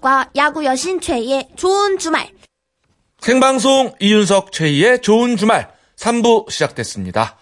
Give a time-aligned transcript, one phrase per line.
[0.00, 2.28] 김은석과 야구 여신 최희의 좋은 주말.
[3.20, 7.36] 생방송 이윤석 최희의 좋은 주말 3부 시작됐습니다.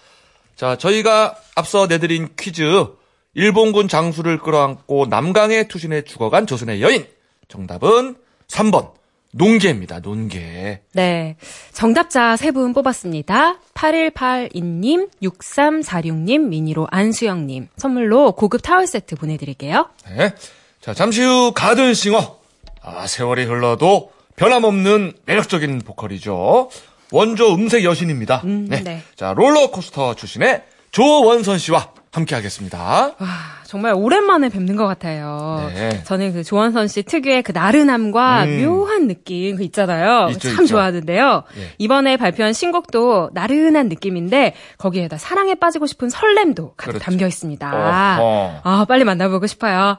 [0.56, 2.62] 자, 저희가 앞서 내드린 퀴즈.
[3.34, 7.06] 일본군 장수를 끌어안고 남강에 투신해 죽어간 조선의 여인.
[7.48, 8.16] 정답은
[8.48, 8.92] 3번.
[9.32, 10.00] 논개입니다.
[10.00, 10.80] 논개.
[10.94, 11.36] 네.
[11.72, 13.58] 정답자 세 분 뽑았습니다.
[13.74, 17.68] 8182님, 6346님, 미니로 안수영님.
[17.76, 19.90] 선물로 고급 타월 세트 보내드릴게요.
[20.08, 20.34] 네.
[20.80, 22.37] 자, 잠시 후 가든싱어.
[22.82, 26.70] 아, 세월이 흘러도 변함없는 매력적인 보컬이죠.
[27.10, 28.42] 원조 음색 여신입니다.
[28.44, 28.82] 음, 네.
[28.84, 29.02] 네.
[29.16, 32.78] 자, 롤러코스터 출신의 조원선 씨와 함께 하겠습니다.
[33.18, 33.28] 와,
[33.64, 35.70] 정말 오랜만에 뵙는 것 같아요.
[35.74, 36.02] 네.
[36.04, 38.62] 저는 그 조원선 씨 특유의 그 나른함과 음.
[38.64, 40.28] 묘한 느낌 그 있잖아요.
[40.30, 40.66] 있죠, 참 있죠.
[40.74, 41.44] 좋아하는데요.
[41.58, 41.72] 예.
[41.78, 47.04] 이번에 발표한 신곡도 나른한 느낌인데 거기에다 사랑에 빠지고 싶은 설렘도 가득 그렇죠.
[47.04, 47.68] 담겨 있습니다.
[47.70, 48.60] 어허.
[48.64, 49.98] 아, 빨리 만나보고 싶어요.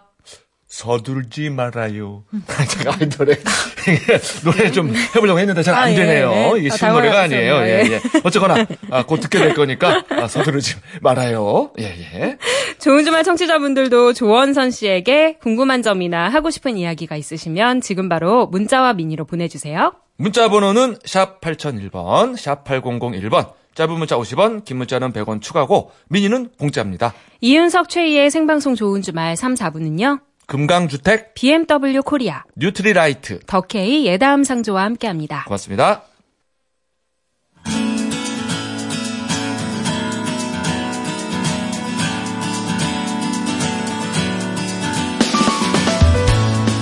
[0.69, 2.23] 서둘지 말아요.
[2.69, 3.35] 제가 이 노래
[4.45, 6.31] 노래 좀 해보려고 했는데 잘안 아, 예, 되네요.
[6.31, 6.59] 예.
[6.59, 7.55] 이게 아, 쉬운 노래가 당황했어요.
[7.55, 7.67] 아니에요.
[7.67, 7.93] 예, 예.
[7.93, 8.01] 예.
[8.23, 11.71] 어쨌거나 아, 곧 듣게 될 거니까 아, 서두르지 말아요.
[11.79, 12.37] 예, 예.
[12.77, 19.25] 좋은 주말 청취자분들도 조원선 씨에게 궁금한 점이나 하고 싶은 이야기가 있으시면 지금 바로 문자와 미니로
[19.25, 19.93] 보내주세요.
[20.17, 23.53] 문자 번호는 샵 8001번, 샵 8001번.
[23.73, 27.13] 짧은 문자 50원, 긴 문자는 100원 추가고 미니는 공짜입니다.
[27.39, 30.19] 이윤석 최희의 생방송 좋은 주말 3, 4부는요.
[30.50, 33.42] 금강주택, BMW 코리아, 뉴트리라이트.
[33.45, 35.44] 더케이 예다음 상조와 함께합니다.
[35.45, 36.02] 고맙습니다.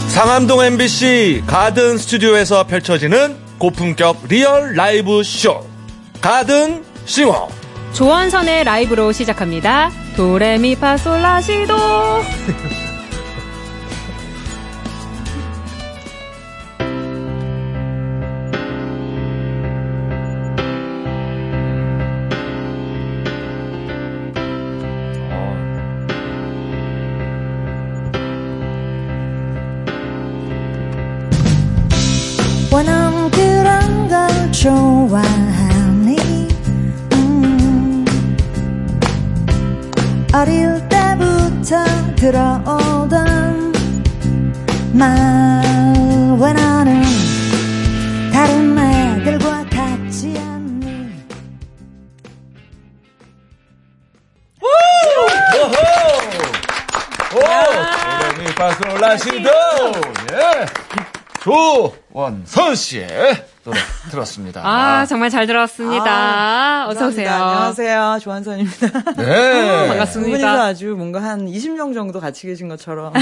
[0.08, 5.64] 상암동 MBC 가든 스튜디오에서 펼쳐지는 고품격 리얼 라이브 쇼
[6.22, 7.50] 가든 싱어
[7.94, 9.92] 조원선의 라이브로 시작합니다.
[10.16, 11.76] 도레미파솔라시도.
[62.27, 63.08] 조원선 씨의
[63.64, 63.77] 노래
[64.11, 66.88] 들었습니다 아, 정말 잘 들었습니다.
[66.88, 67.30] 어서 오세요.
[67.32, 68.20] 안녕하세요.
[68.21, 68.88] 조한선입니다.
[69.17, 70.05] 네 반갑습니다.
[70.05, 73.14] 두 분이서 아주 뭔가 한 20명 정도 같이 계신 것처럼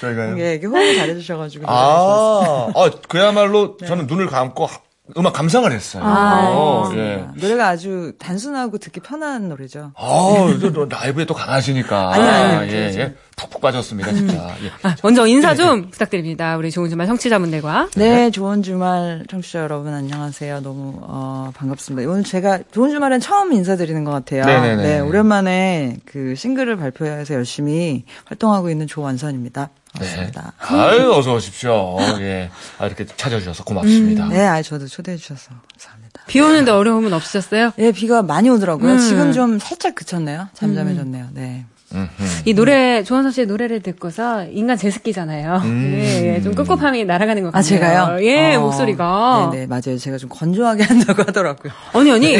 [0.00, 2.72] 저희가요 예, 이렇게 호흡을 잘해 주셔 가지고 너무 좋았어요.
[2.74, 4.78] 아, 아, 그야말로 저는 눈을 감고 하-
[5.16, 6.02] 음악 감상을 했어요.
[6.04, 7.26] 아, 예.
[7.40, 9.92] 노래가 아주 단순하고 듣기 편한 노래죠.
[9.96, 12.12] 아, 저, 저 라이브에 또 강하시니까.
[12.12, 13.00] 아니, 아니, 예, 그렇죠.
[13.00, 13.14] 예.
[13.36, 14.34] 푹푹 빠졌습니다, 진짜.
[14.62, 14.70] 예.
[14.82, 16.56] 아, 먼저 인사 좀 부탁드립니다.
[16.56, 17.88] 우리 좋은 주말 청취자분들과.
[17.96, 20.60] 네, 좋은 주말 청취자 여러분 안녕하세요.
[20.60, 22.10] 너무 어, 반갑습니다.
[22.10, 24.44] 오늘 제가 좋은 주말엔 처음 인사드리는 것 같아요.
[24.44, 24.82] 네네네.
[24.82, 29.70] 네, 오랜만에 그 싱글을 발표해서 열심히 활동하고 있는 조완선입니다.
[29.94, 30.06] 네.
[30.06, 30.52] 반갑습니다.
[30.58, 31.96] 아유, 어서 오십시오.
[32.20, 32.50] 예.
[32.78, 34.26] 아, 이렇게 찾아주셔서 고맙습니다.
[34.28, 36.22] 네, 아 저도 초대해 주셔서 감사합니다.
[36.26, 37.72] 비 오는데 어려움은 없으셨어요?
[37.78, 38.92] 예, 비가 많이 오더라고요.
[38.92, 38.98] 음.
[38.98, 40.48] 지금 좀 살짝 그쳤네요.
[40.54, 41.28] 잠잠해졌네요.
[41.32, 41.64] 네.
[41.94, 42.08] 음흠.
[42.44, 45.56] 이 노래, 조원선 씨의 노래를 듣고서 인간 제습기잖아요.
[45.64, 45.92] 음.
[45.94, 47.58] 예, 예, 좀 꿉꿉함이 날아가는 것 같아요.
[47.58, 48.18] 아, 제가요?
[48.24, 49.50] 예, 어, 목소리가.
[49.52, 49.96] 네네, 맞아요.
[49.98, 51.72] 제가 좀 건조하게 한다고 하더라고요.
[51.94, 52.36] 아니, 아니.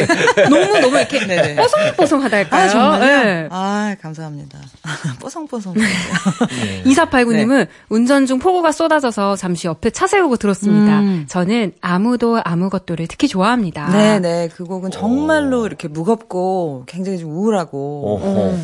[0.50, 1.56] 너무, 너무 이렇게 네네.
[1.56, 2.62] 뽀송뽀송하달까요?
[2.64, 3.04] 아, 정말요?
[3.06, 3.48] 예.
[3.50, 4.58] 아, 감사합니다.
[5.20, 5.74] 뽀송뽀송.
[5.78, 6.82] 예.
[6.84, 11.00] 2489님은 운전 중 폭우가 쏟아져서 잠시 옆에 차 세우고 들었습니다.
[11.00, 11.24] 음.
[11.28, 13.88] 저는 아무도 아무것도를 특히 좋아합니다.
[13.90, 18.58] 네네, 그 곡은 정말로 이렇게 무겁고 굉장히 좀 우울하고, 오호.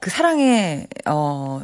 [0.00, 1.62] 그 사랑의, 어,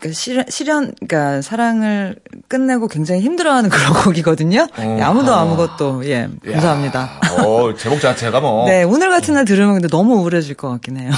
[0.00, 2.16] 그 실현, 실현, 그니까 사랑을
[2.48, 4.66] 끝내고 굉장히 힘들어하는 그런 곡이거든요.
[4.76, 5.40] 네, 아무도 아.
[5.40, 7.00] 아무것도, 예, 감사합니다.
[7.00, 8.66] 야, 어, 제목 자체가 뭐.
[8.68, 11.10] 네, 오늘 같은 날 들으면 근데 너무 우울해질 것 같긴 해요.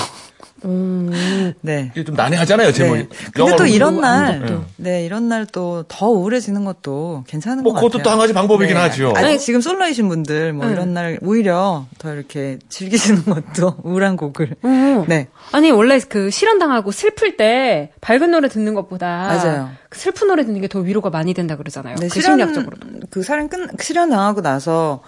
[1.60, 1.90] 네.
[1.94, 3.00] 이게 좀 난해하잖아요, 제목이.
[3.02, 3.08] 네.
[3.32, 3.66] 근데 또.
[3.66, 4.64] 이런 날, 아무것도.
[4.76, 7.88] 네, 이런 날 또 더 우울해지는 것도 괜찮은 뭐 것 같아요.
[7.90, 9.12] 그것도 또 한 가지 방법이긴 하죠.
[9.16, 10.72] 아니, 지금 솔로이신 분들, 뭐 네.
[10.72, 13.24] 이런 날 오히려 더 이렇게 즐기시는
[13.54, 14.56] 것도 우울한 곡을.
[14.62, 15.04] 어.
[15.08, 15.28] 네.
[15.52, 19.70] 아니 원래 그 실현당하고 슬플 때 밝은 노래 듣는 것보다 맞아요.
[19.88, 21.94] 그 슬픈 노래 듣는 게 더 위로가 많이 된다 그러잖아요.
[21.96, 22.76] 네, 그 실현, 심리학적으로.
[23.10, 25.02] 그 사랑 끝, 실현 당하고 나서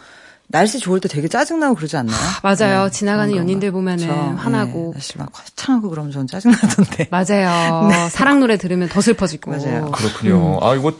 [0.51, 2.17] 날씨 좋을 때 되게 짜증나고 그러지 않나요?
[2.43, 2.91] 맞아요.
[2.91, 3.77] 지나가는 그런 연인들 거.
[3.79, 4.15] 보면은 그쵸.
[4.39, 4.79] 화나고.
[4.89, 7.09] 네, 날씨 막 화창하고 그러면 전 짜증나던데.
[7.13, 7.91] 맞아요.
[8.11, 9.51] 사랑 노래 들으면 더 슬퍼지고.
[9.51, 9.91] 맞아요.
[9.93, 10.59] 그렇군요.
[10.63, 10.93] 아, 이거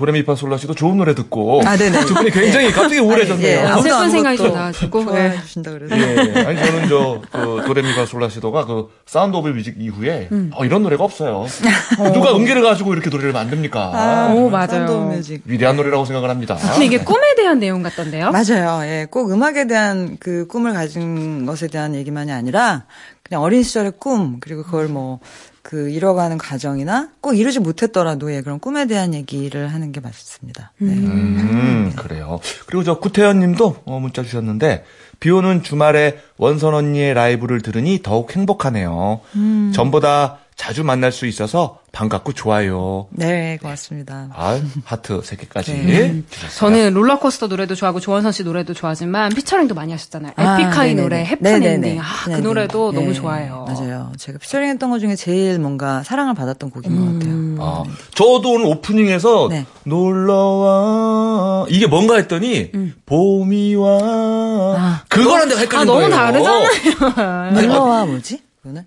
[0.00, 2.06] 도레미파 솔라시도 좋은 노래 듣고 아, 네네.
[2.06, 3.46] 두 분이 굉장히 갑자기 우울해졌네요.
[3.46, 5.04] 예, 아, 아무도 슬픈 아무것도 생각이 좀 나가지고.
[5.04, 5.40] 좋아해 네.
[5.42, 5.98] 주신다 그래서.
[5.98, 10.50] 예, 아니 저는 저 그, 도레미파 솔라시도가 그 Sound of Music 이후에 음.
[10.54, 11.44] 어, 이런 노래가 없어요.
[12.14, 13.90] 누가 음계를 가지고 이렇게 노래를 만듭니까?
[13.92, 14.68] 아, 오, 맞아요.
[14.68, 15.42] Sound of Music.
[15.44, 16.56] 위대한 노래라고 생각을 합니다.
[16.56, 18.30] 근데 이게 꿈에 대한 내용 같던데요?
[18.30, 18.80] 맞아요.
[18.84, 22.84] 예, 꼭 음악에 대한 그 꿈을 가진 것에 대한 얘기만이 아니라
[23.22, 25.20] 그냥 어린 시절의 꿈 그리고 그걸 뭐
[25.62, 30.72] 그 이뤄가는 과정이나 꼭 이루지 못했더라도 예, 그런 꿈에 대한 얘기를 하는 게 맞습니다.
[30.78, 30.92] 네.
[30.92, 32.40] 음, 그래요.
[32.66, 34.84] 그리고 저 구태현 님도 어, 문자 주셨는데,
[35.20, 39.20] 비 오는 주말에 원선 언니의 라이브를 들으니 더욱 행복하네요.
[39.36, 39.72] 음.
[39.74, 43.08] 전보다 자주 만날 수 있어서 반갑고 좋아요.
[43.10, 44.28] 네, 고맙습니다.
[44.32, 45.72] 아, 하트 3개까지.
[45.84, 46.22] 네.
[46.56, 50.32] 저는 롤러코스터 노래도 좋아하고 조원선 씨 노래도 좋아하지만 피처링도 많이 하셨잖아요.
[50.36, 51.02] 아, 에픽하이 네네네.
[51.02, 51.28] 노래.
[51.42, 52.00] 엔딩.
[52.00, 52.42] 아, 그 네네.
[52.42, 53.64] 노래도 너무 네, 좋아해요.
[53.66, 54.12] 맞아요.
[54.18, 57.56] 제가 피처링 했던 것 중에 제일 뭔가 사랑을 받았던 곡인 것 같아요.
[57.58, 57.82] 아,
[58.14, 59.66] 저도 오늘 오프닝에서 네.
[59.84, 62.70] 놀러와 이게 뭔가 했더니
[63.06, 66.14] 봄이와 그거랑 내가 헷갈린 아, 너무 거예요.
[66.14, 67.52] 다르잖아요.
[67.60, 68.42] 놀러와 뭐지?
[68.62, 68.86] 그거는?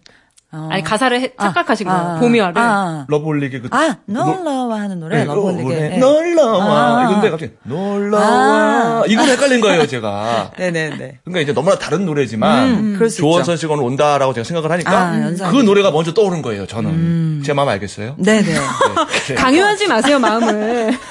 [0.56, 0.70] 어.
[0.72, 2.16] 아니, 가사를 해- 착각하신 아, 거예요.
[2.16, 2.54] 아, 봄이와를.
[2.58, 5.26] 아, 러블리게 그 아, 놀러와 하는 노래, 네.
[5.26, 5.98] 노래, 네.
[5.98, 7.10] 놀러와 아.
[7.10, 9.04] 이건데 갑자기 놀러와 아.
[9.08, 10.52] 이걸 헷갈린 거예요 제가.
[10.60, 11.20] 네네네.
[11.24, 12.70] 그러니까 이제 너무나 다른 노래지만
[13.00, 16.68] 음, 수 조원선 씨가 오늘 온다라고 제가 생각을 하니까 아, 그 노래가 먼저 떠오른 거예요
[16.68, 18.16] 저는 제 마음 알겠어요?
[18.18, 18.44] 네네.
[18.44, 19.34] 네.
[19.36, 20.94] 강요하지 마세요, 마음을.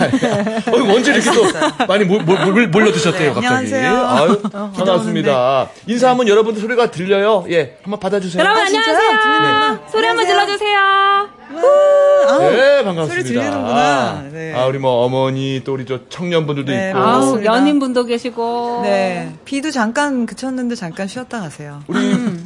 [0.73, 3.47] 어, 언제 이렇게 또 많이 몰, 몰, 몰, 몰려드셨대요, 네, 갑자기.
[3.75, 4.07] 안녕하세요.
[4.07, 5.69] 아유, 반갑습니다.
[5.87, 7.45] 인사하면 여러분들 소리가 들려요.
[7.51, 8.43] 예, 한번 받아주세요.
[8.43, 8.67] 여러분, 아?
[8.67, 9.32] 안녕하세요.
[9.41, 9.91] 네.
[9.91, 11.29] 소리 한번 질러주세요.
[11.53, 13.07] 네, 반갑습니다.
[13.09, 14.25] 소리 들리는구나.
[14.33, 14.55] 네.
[14.55, 16.99] 아, 우리 뭐 어머니, 또 우리 저 청년분들도 네, 있고.
[16.99, 17.45] 아우.
[17.45, 18.81] 연인분도 계시고.
[18.85, 19.35] 네.
[19.45, 21.83] 비도 잠깐 그쳤는데 잠깐 쉬었다 가세요.
[21.89, 21.99] 우리,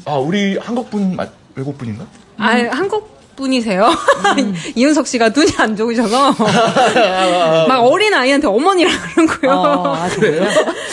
[0.04, 2.04] 아, 우리 한국분, 맞- 외국분인가?
[2.38, 3.90] 아, 한국 분이세요?
[4.74, 6.34] 이윤석 씨가 눈이 안 좋으셔서
[7.68, 9.52] 막 어린 아이한테 어머니라 그런 거요.
[9.52, 10.44] 어, 아, 그래요?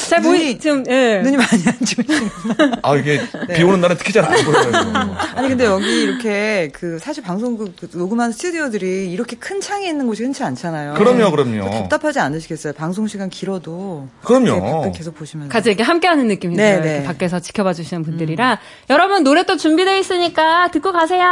[0.10, 1.22] 잘 보이 지금 예.
[1.24, 2.72] 눈이 많이 안 좋으시구나.
[2.84, 3.56] 아, 이게 네.
[3.56, 5.16] 비 오는 날은 특히 잘 안 보여요.
[5.36, 10.24] 아니 근데 여기 이렇게 그 사실 방송국 그 녹음하는 스튜디오들이 이렇게 큰 창이 있는 곳이
[10.24, 10.94] 흔치 않잖아요.
[10.96, 11.70] 그럼요, 그럼요.
[11.70, 12.74] 답답하지 않으시겠어요?
[12.74, 14.92] 방송 시간 길어도 그럼요.
[14.94, 17.00] 계속 보시면서 같이 이렇게 함께하는 느낌이 네, 들어요.
[17.00, 17.04] 네.
[17.04, 21.26] 밖에서 지켜봐 주시는 분들이라 여러분 노래 또 준비되어 있으니까 듣고 가세요.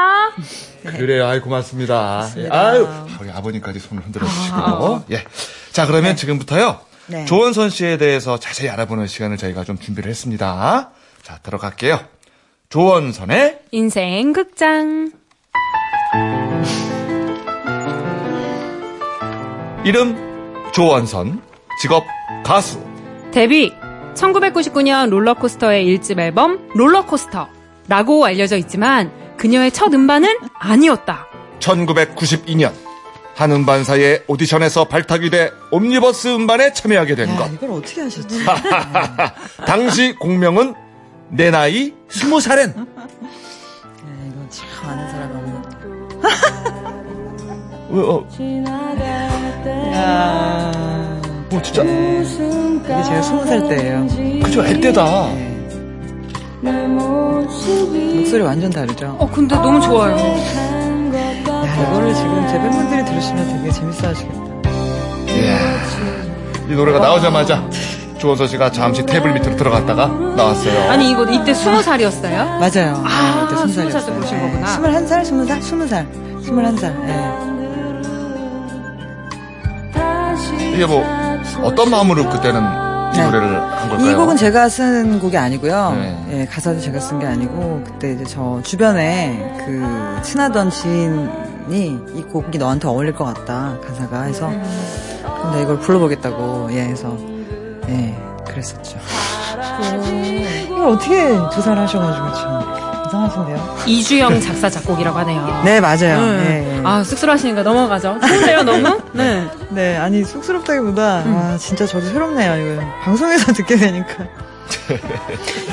[0.84, 1.28] 그래요.
[1.28, 2.30] 아이, 고맙습니다.
[2.38, 2.60] 예, 고맙습니다.
[2.60, 2.88] 아유,
[3.20, 5.04] 우리 아버님까지 손을 흔들어 주시고.
[5.12, 5.24] 예.
[5.72, 6.80] 자, 그러면 지금부터요.
[7.08, 7.26] 네.
[7.26, 10.92] 조원선 씨에 대해서 자세히 알아보는 시간을 저희가 좀 준비를 했습니다.
[11.22, 12.00] 자, 들어갈게요.
[12.70, 15.12] 조원선의 인생 극장.
[19.84, 20.16] 이름
[20.74, 21.42] 조원선,
[21.82, 22.04] 직업
[22.46, 22.82] 가수.
[23.32, 23.74] 데뷔
[24.14, 29.12] 1999년 롤러코스터의 1집 앨범 롤러코스터라고 알려져 있지만
[29.42, 31.26] 그녀의 첫 음반은 아니었다.
[31.60, 32.72] 1992년
[33.34, 37.52] 한 음반사의 오디션에서 발탁이 돼 옴니버스 음반에 참여하게 된 야, 것.
[37.52, 38.40] 이걸 어떻게 하셨지?
[39.66, 40.76] 당시 공명은
[41.30, 42.86] 내 나이 스무 살엔 야,
[44.28, 45.62] 이거 참 아는 사람 없는.
[47.90, 48.28] 어, 어,
[49.96, 50.72] 야,
[51.52, 54.08] 어, 진짜 이게 제가 스무 살 때예요.
[54.44, 55.51] 그죠 애 때다.
[56.62, 59.16] 목소리 완전 다르죠.
[59.20, 60.16] 어 근데 너무 좋아요.
[60.16, 64.42] 야, 이거를 지금 제 팬분들이 들으시면 되게 재밌어 하시겠다.
[66.70, 67.68] 이 노래가 나오자마자
[68.18, 70.90] 조원선 씨가 잠시 테이블 밑으로 들어갔다가 나왔어요.
[70.92, 72.60] 아니 이거 이때 스무 살이었어요?
[72.60, 73.04] 맞아요.
[73.06, 74.14] 아, 그때 스무 살때.
[74.14, 74.44] 보신 네.
[74.44, 74.68] 거구나.
[74.68, 76.08] 스물한 살, 스무 살, 스무 살,
[76.44, 76.96] 스물한 살.
[77.08, 77.52] 예.
[80.76, 81.04] 이게 뭐
[81.64, 83.26] 어떤 마음으로 그때는 이 네.
[83.26, 84.10] 노래를 한 걸까요?
[84.10, 85.92] 이 곡은 제가 쓴 곡이 아니고요.
[85.94, 86.26] 네.
[86.32, 92.58] 예, 가사도 제가 쓴 게 아니고 그때 이제 저 주변에 그 친하던 지인이 이 곡이
[92.58, 94.50] 너한테 어울릴 것 같다 가사가 해서
[95.42, 97.18] 근데 이걸 불러보겠다고 예 해서
[97.90, 98.16] 예
[98.48, 98.98] 그랬었죠.
[100.66, 103.78] 이걸 어떻게 조사를 하셔가지고 참 이상하신데요?
[103.88, 105.62] 이주영 작사 작곡이라고 하네요.
[105.66, 106.22] 네 맞아요.
[106.22, 106.66] 네.
[106.66, 106.82] 예, 예.
[106.86, 108.18] 아 쑥스러우시니까 넘어가죠.
[108.26, 109.02] 좋은데요 너무?
[109.12, 109.46] 네.
[109.70, 114.16] 네 아니 쑥스럽다기보다 아 진짜 저도 새롭네요 이거 방송에서 듣게 되니까.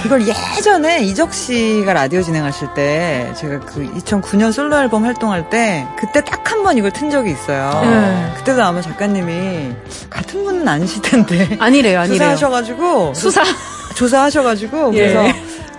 [0.05, 6.23] 이걸 예전에 이적 씨가 라디오 진행하실 때 제가 그 2009년 솔로 앨범 활동할 때 그때
[6.25, 7.71] 딱 한 번 이걸 튼 적이 있어요.
[7.85, 8.33] 네.
[8.39, 9.73] 그때도 아마 작가님이
[10.11, 12.19] 같은 분은 아니실 텐데 아니래요 아니래요.
[12.19, 13.43] 조사하셔가지고 수사.
[13.95, 15.13] 조사하셔가지고 예.
[15.13, 15.39] 그래서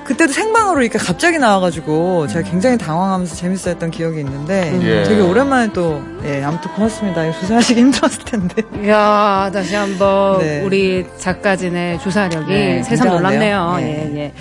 [0.09, 5.03] 그때도 생방으로 이렇게 갑자기 나와가지고 제가 굉장히 당황하면서 재밌어했던 기억이 있는데 예.
[5.03, 7.31] 되게 오랜만에 또 예, 아무튼 고맙습니다.
[7.31, 8.63] 조사하시기 힘들었을 텐데.
[8.83, 10.63] 이야 다시 한번 네.
[10.63, 13.09] 우리 작가진의 조사력이 네, 세상?
[13.09, 13.75] 놀랍네요.
[13.77, 14.11] 네.
[14.15, 14.33] 예, 예.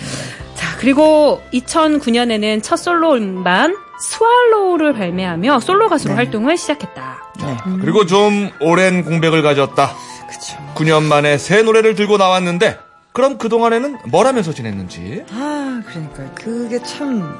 [0.54, 6.16] 자 그리고 2009년에는 첫 솔로 음반 Swallow를 발매하며 솔로 가수로 네.
[6.16, 7.18] 활동을 시작했다.
[7.42, 7.56] 네.
[7.82, 9.92] 그리고 좀 오랜 공백을 가졌다.
[10.30, 10.56] 그쵸.
[10.76, 12.87] 9년 만에 새 노래를 들고 나왔는데
[13.18, 15.24] 그럼 그동안에는 뭘 하면서 지냈는지?
[15.32, 16.30] 아, 그러니까요.
[16.36, 17.36] 그게 참,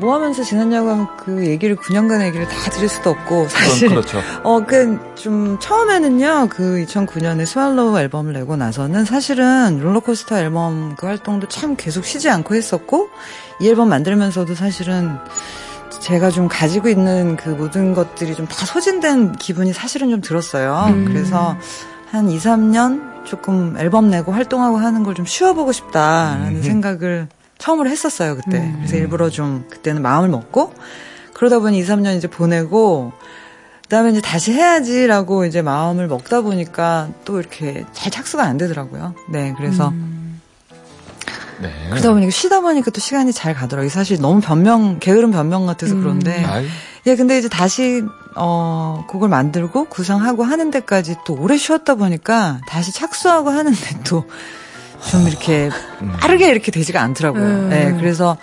[0.00, 3.90] 뭐 하면서 지냈냐고 하면 그 얘기를 9년간의 얘기를 다 드릴 수도 없고, 사실.
[3.90, 4.22] 그렇죠.
[4.44, 11.48] 어, 그, 좀, 처음에는요, 그 2009년에 Swallow 앨범을 내고 나서는 사실은 롤러코스터 앨범 그 활동도
[11.50, 13.10] 참 계속 쉬지 않고 했었고,
[13.60, 15.18] 이 앨범 만들면서도 사실은
[16.00, 20.94] 제가 좀 가지고 있는 그 모든 것들이 좀 다 소진된 기분이 사실은 좀 들었어요.
[21.06, 21.58] 그래서
[22.14, 27.28] 한 2, 3년 조금 앨범 내고 활동하고 하는 걸 좀 쉬어보고 싶다라는 생각을
[27.58, 28.72] 처음으로 했었어요, 그때.
[28.76, 30.72] 그래서 일부러 좀 그때는 마음을 먹고,
[31.34, 33.12] 그러다 보니 2, 3년 이제 보내고,
[33.82, 39.14] 그 다음에 이제 다시 해야지라고 이제 마음을 먹다 보니까 또 이렇게 잘 착수가 안 되더라고요.
[39.30, 39.92] 네, 그래서
[41.62, 41.70] 네.
[41.90, 43.88] 그러다 보니까 쉬다 보니까 또 시간이 잘 가더라고요.
[43.90, 46.44] 사실 너무 변명, 게으른 변명 같아서 그런데.
[46.44, 46.66] 아이,
[47.06, 48.02] 예, 근데 이제 다시,
[48.36, 54.24] 어, 곡을 만들고 구상하고 하는 데까지 또 오래 쉬었다 보니까 다시 착수하고 하는데 또
[55.10, 55.70] 좀 이렇게
[56.20, 57.42] 빠르게 이렇게 되지가 않더라고요.
[57.42, 57.70] 음.
[57.72, 58.36] 예, 그래서,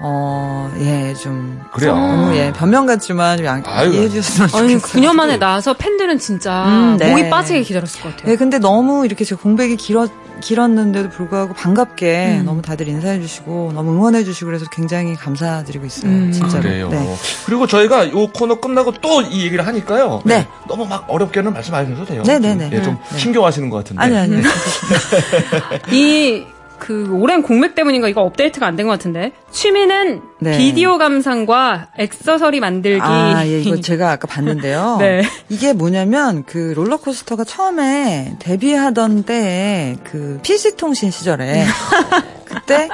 [0.00, 1.60] 어, 예, 좀.
[1.72, 1.94] 그래요.
[1.94, 3.62] 너무 예, 변명 같지만 좀 양.
[3.92, 5.02] 이해해 주셨으면 아니, 좋겠어요.
[5.02, 7.10] 9년 만에 나와서 팬들은 진짜 음, 네.
[7.10, 8.32] 목이 빠지게 기다렸을 것 같아요.
[8.32, 10.10] 예, 근데 너무 이렇게 제 공백이 길었,
[10.42, 12.44] 길었는데도 불구하고 반갑게 음.
[12.44, 16.10] 너무 다들 인사해 주시고 너무 응원해 주시고 그래서 굉장히 감사드리고 있어요.
[16.12, 16.32] 음.
[16.32, 16.62] 진짜로.
[16.62, 16.88] 그래요.
[16.90, 17.16] 네.
[17.46, 20.20] 그리고 저희가 요 코너 끝나고 또 이 얘기를 하니까요.
[20.24, 20.46] 네.
[20.68, 22.22] 너무 막 어렵게는 말씀 안 하셔도 돼요.
[22.26, 22.68] 네, 네, 네.
[22.72, 23.18] 예, 좀 네.
[23.18, 24.02] 신경 하시는 것 같은데.
[24.02, 24.42] 아니, 아니.
[25.92, 26.44] 이,
[26.84, 29.30] 그, 오랜 공백 때문인가 이거 업데이트가 안 된 것 같은데.
[29.52, 30.58] 취미는 네.
[30.58, 33.00] 비디오 감상과 액세서리 만들기.
[33.00, 34.96] 아, 예, 이거 제가 아까 봤는데요.
[35.00, 35.22] 네.
[35.48, 41.64] 이게 뭐냐면, 그 롤러코스터가 처음에 데뷔하던 때에 그 PC통신 시절에,
[42.46, 42.88] 그때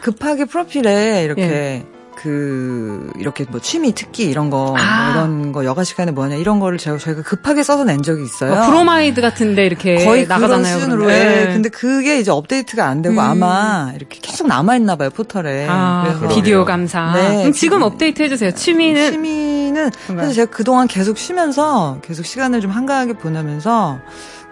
[0.00, 1.86] 급하게 프로필에 이렇게, 예.
[2.26, 5.12] 그, 이렇게 뭐 취미, 특기 이런 거, 뭐 아.
[5.12, 8.52] 이런 거, 여가 시간에 뭐냐, 이런 거를 제가, 저희가 급하게 써서 낸 적이 있어요.
[8.52, 10.76] 막 프로마이드 같은데 이렇게 거의 예, 나가잖아요.
[10.76, 11.12] 그런 수준으로.
[11.12, 11.50] 예.
[11.52, 13.20] 근데 그게 이제 업데이트가 안 되고 음.
[13.20, 15.68] 아마 이렇게 계속 남아 있나 봐요, 포털에.
[15.70, 16.36] 아, 그래서 그러게요.
[16.36, 17.12] 비디오 감상.
[17.12, 17.82] 네, 그럼 지금.
[17.82, 18.50] 업데이트 해주세요.
[18.50, 19.12] 취미는.
[19.12, 20.26] 취미는 뭔가요?
[20.26, 24.00] 사실 제가 그동안 계속 쉬면서 계속 시간을 좀 한가하게 보내면서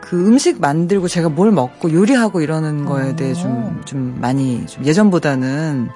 [0.01, 5.89] 그 음식 만들고 제가 뭘 먹고 요리하고 이러는 거에 대해 좀, 좀 많이 좀 예전보다는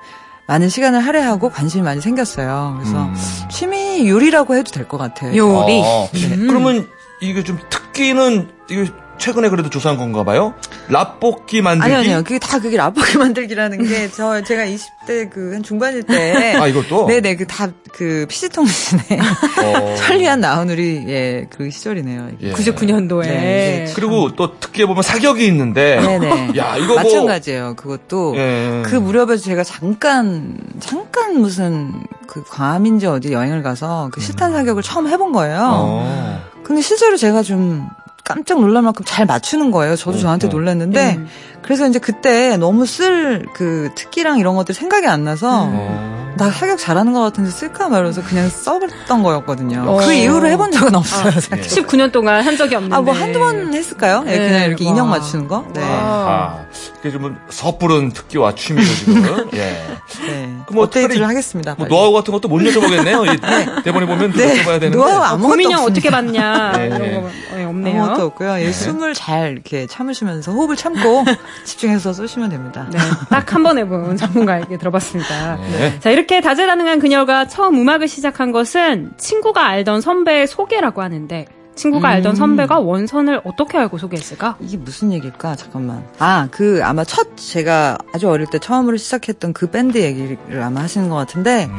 [0.48, 2.76] 많은 시간을 할애하고 관심이 많이 생겼어요.
[2.80, 3.14] 그래서 음.
[3.50, 5.36] 취미 요리라고 해도 될 것 같아요.
[5.36, 5.82] 요리.
[5.84, 6.46] 어, 음.
[6.48, 6.88] 그러면
[7.20, 10.54] 이게 좀 특기는 이게 최근에 그래도 조사한 건가 봐요?
[10.88, 11.84] 라볶이 만들기.
[11.92, 12.22] 아니요, 아니요.
[12.24, 17.06] 그게 다 그게 라볶이 만들기라는 게 저 제가 20대 그 한 중반일 때 아, 이것도?
[17.06, 19.02] 네네 그 다 그 PC 통신에
[19.64, 19.94] 어.
[20.06, 22.28] 천리안 나온 우리 예 그 시절이네요.
[22.42, 22.52] 예.
[22.52, 23.22] 99년도에.
[23.22, 26.00] 네, 이게 그리고 또 특기에 보면 사격이 있는데.
[26.00, 26.52] 네네.
[26.56, 27.02] 야, 이거 뭐.
[27.02, 27.74] 마찬가지예요.
[27.76, 28.82] 그것도 예.
[28.84, 31.92] 그 무렵에 제가 잠깐 잠깐 무슨
[32.28, 35.56] 그 괌인지 어디 여행을 가서 그 실탄 사격을 처음 해본 거예요.
[35.58, 35.62] 음.
[35.64, 36.42] 어.
[36.62, 37.88] 근데 실제로 제가 좀
[38.28, 39.96] 깜짝 놀랄 만큼 잘 맞추는 거예요.
[39.96, 40.50] 저도 어, 저한테 어.
[40.50, 41.26] 놀랐는데 음.
[41.62, 46.17] 그래서 이제 그때 너무 쓸 그 특기랑 이런 것들 생각이 안 나서 어.
[46.36, 49.84] 나 사격 잘하는 것 같은데 쓸까 말아서 그냥 써봤던 거였거든요.
[49.88, 49.96] 어.
[49.96, 51.32] 그 이후로 해본 적은 없어요.
[51.34, 51.40] 예.
[51.40, 51.84] 사실.
[51.84, 52.94] 19년 동안 한 적이 없는데.
[52.94, 54.22] 아, 뭐 한두 번 했을까요?
[54.28, 54.38] 예, 네.
[54.48, 54.90] 그냥 이렇게 와.
[54.90, 55.64] 인형 맞추는 거?
[55.74, 55.80] 네.
[55.82, 56.60] 아,
[57.00, 59.50] 이게 좀 섣부른 특기와 취미로 지금.
[59.54, 59.84] 예.
[60.26, 60.54] 네.
[60.68, 61.74] 그뭐 업데이트를 특별히 하겠습니다.
[61.76, 61.88] 뭐.
[61.88, 63.34] 노하우 같은 것도 못 여쭤보겠네요.
[63.34, 64.62] 이 대본에 보면 네.
[64.62, 64.96] 여쭤봐야 되는데.
[64.96, 65.84] 노하우 어, 아무것도 고민형.
[65.84, 66.72] 어떻게 봤냐.
[66.78, 67.14] 네, 이런 네.
[67.14, 67.18] 거
[67.56, 68.02] 어, 없네요.
[68.04, 68.60] 아무것도 없고요.
[68.60, 71.24] 예, 숨을 잘 이렇게 참으시면서 호흡을 참고
[71.64, 72.86] 집중해서 쏘시면 됩니다.
[72.92, 75.56] 네, 딱 한 번 해본 전문가에게 들어봤습니다.
[75.56, 75.98] 네.
[76.00, 81.46] 자, 이렇게 다재다능한 그녀가 처음 음악을 시작한 것은 친구가 알던 선배의 소개라고 하는데,
[81.76, 84.56] 친구가 알던 선배가 원선을 어떻게 알고 소개했을까?
[84.58, 85.54] 이게 무슨 얘기일까?
[85.54, 86.04] 잠깐만.
[86.18, 91.08] 아, 그 아마 첫 제가 아주 어릴 때 처음으로 시작했던 그 밴드 얘기를 아마 하시는
[91.08, 91.70] 것 같은데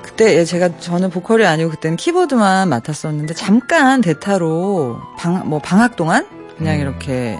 [0.00, 6.26] 그때 예, 제가 저는 보컬이 아니고 그때는 키보드만 맡았었는데 잠깐 대타로 방 뭐 방학 동안
[6.56, 6.80] 그냥 음.
[6.80, 7.38] 이렇게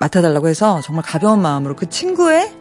[0.00, 2.52] 맡아달라고 해서 정말 가벼운 마음으로 그 친구의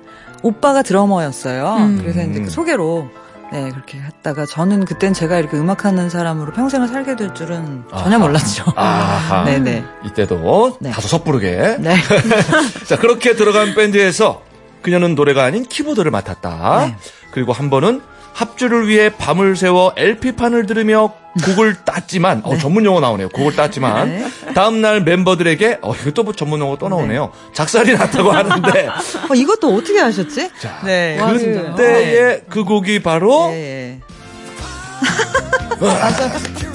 [0.43, 1.75] 오빠가 드러머였어요.
[1.79, 1.97] 음.
[2.01, 3.09] 그래서 이제 그 소개로
[3.51, 8.19] 네 그렇게 했다가 저는 그땐 제가 이렇게 음악하는 사람으로 평생을 살게 될 줄은 전혀 아하.
[8.19, 8.63] 몰랐죠.
[8.75, 9.43] 아하.
[9.45, 9.83] 네네.
[10.05, 10.91] 이때도 네.
[10.91, 11.77] 다소 섣부르게.
[11.79, 11.95] 네.
[12.87, 14.43] 자, 그렇게 들어간 밴드에서
[14.81, 16.85] 그녀는 노래가 아닌 키보드를 맡았다.
[16.85, 16.95] 네.
[17.31, 18.01] 그리고 한 번은
[18.33, 21.13] 합주를 위해 밤을 새워 LP판을 들으며
[21.45, 23.29] 곡을 땄지만, 어, 전문 용어 나오네요.
[23.29, 24.53] 곡을 땄지만, 네.
[24.53, 27.31] 다음 날 멤버들에게, 어, 이거 또 전문 용어 또 나오네요.
[27.53, 30.49] 작살이 났다고 하는데, 어, 이것도 어떻게 하셨지?
[30.59, 31.17] 자, 네.
[31.19, 33.99] 그때의 그 곡이 바로, 예, 예.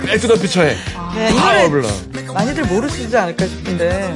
[0.06, 0.36] 백투더
[1.14, 1.88] 네, 이 파워 노래 블러.
[2.32, 4.14] 많이들 모르시지 않을까 싶은데.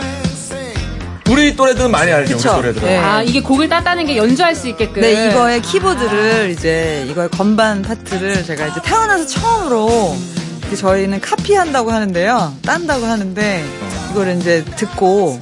[1.31, 2.51] 우리 또래들은 많이 알죠, 그쵸?
[2.51, 2.89] 우리 또래들은.
[2.89, 2.97] 네.
[2.97, 5.03] 아, 이게 곡을 땄다는 게 연주할 수 있게끔.
[5.03, 10.17] 네, 이거의 키보드를 이제 이거의 건반 파트를 제가 이제 태어나서 처음으로
[10.71, 12.55] 그 저희는 카피한다고 하는데요.
[12.63, 13.65] 딴다고 하는데
[14.11, 15.39] 이걸 이제 듣고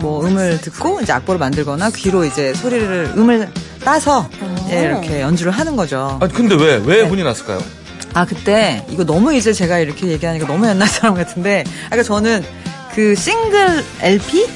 [0.00, 3.48] 뭐 음을 듣고 이제 악보를 만들거나 귀로 이제 소리를 음을
[3.84, 4.28] 따서
[4.70, 6.18] 예, 이렇게 연주를 하는 거죠.
[6.20, 7.08] 아니 근데 왜왜 네.
[7.08, 7.62] 혼이 났을까요?
[8.14, 12.44] 아 그때 이거 너무 이제 제가 이렇게 얘기하니까 너무 옛날 사람 같은데 아까 저는
[12.94, 14.46] 그 싱글 LP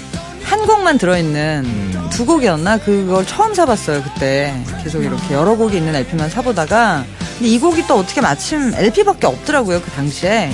[0.50, 2.78] 한 곡만 들어있는 두 곡이었나?
[2.78, 4.52] 그걸 처음 사봤어요 그때.
[4.82, 7.04] 계속 이렇게 여러 곡이 있는 LP만 사보다가.
[7.38, 10.50] 근데 이 곡이 또 어떻게 마침 LP밖에 없더라고요 그 당시에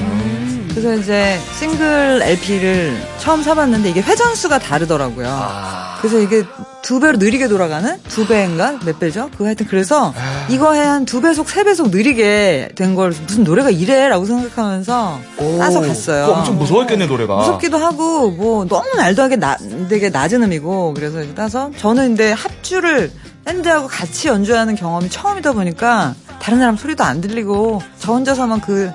[0.77, 5.27] 그래서 이제 싱글 LP를 처음 사봤는데 이게 회전수가 다르더라고요.
[5.27, 5.97] 아.
[6.03, 6.43] 그래서 이게
[6.83, 9.31] 두 배로 느리게 돌아가는 두 배인가 몇 배죠?
[9.39, 10.47] 그 하여튼 그래서 아.
[10.51, 15.19] 이거에 한두 배속 세 배속 느리게 된 걸 무슨 노래가 이래라고 생각하면서
[15.59, 16.27] 따서 갔어요.
[16.27, 17.37] 엄청 무서웠겠네 노래가.
[17.37, 19.57] 무섭기도 하고 뭐 너무 말도 하게 나,
[19.89, 23.11] 되게 낮은 음이고 그래서 따서 저는 근데 합주를
[23.47, 28.91] 밴드하고 같이 연주하는 경험이 처음이다 보니까 다른 사람 소리도 안 들리고 저 혼자서만 그,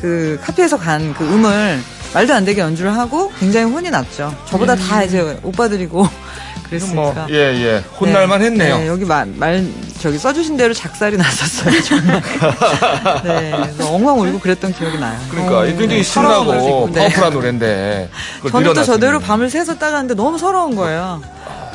[0.00, 1.80] 그 카피해서 간 그 음을
[2.14, 4.34] 말도 안 되게 연주를 하고 굉장히 혼이 났죠.
[4.46, 6.08] 저보다 다 이제 오빠들이고
[6.68, 6.94] 그랬으니까.
[7.00, 7.84] 뭐, 예, 예.
[7.98, 8.78] 혼날만 했네요.
[8.78, 9.66] 네, 여기 말, 말,
[10.00, 12.22] 저기 써주신 대로 작살이 났었어요, 정말.
[13.24, 15.18] 네, 그래서 엉엉 울고 그랬던 기억이 나요.
[15.30, 16.90] 그러니까 어, 굉장히 네, 신나고.
[16.92, 17.00] 네.
[17.00, 18.10] 파워풀한 노래인데.
[18.42, 18.84] 그걸 저는 또.
[18.84, 21.22] 저대로 밤을 새서 따갔는데 너무 서러운 거예요.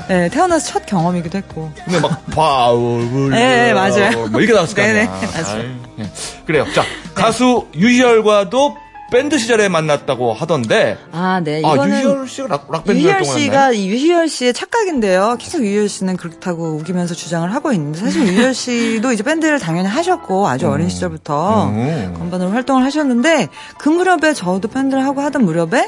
[0.07, 1.72] 네, 태어나서 첫 경험이기도 했고.
[1.86, 3.29] 근데 막 파워풀.
[3.31, 4.27] 네, 네, 맞아요.
[4.27, 4.93] 뭐 이렇게 나왔을 거 아니야.
[4.93, 5.60] 네네, 맞아요.
[5.60, 6.10] 아이, 예.
[6.45, 6.65] 그래요.
[6.74, 6.83] 자,
[7.15, 8.75] 가수 유희열과도
[9.12, 10.98] 밴드 시절에 만났다고 하던데.
[11.12, 11.62] 아, 네.
[11.63, 15.38] 아, 이거는 유희열 씨가 락, 락밴드 유희열 씨가 이 유희열 씨의 착각인데요.
[15.39, 20.48] 계속 유희열 씨는 그렇다고 우기면서 주장을 하고 있는데 사실 유희열 씨도 이제 밴드를 당연히 하셨고
[20.48, 22.15] 아주 어린 시절부터 음.
[22.17, 25.88] 건반으로 활동을 하셨는데 그 무렵에 저도 밴드를 하고 하던 무렵에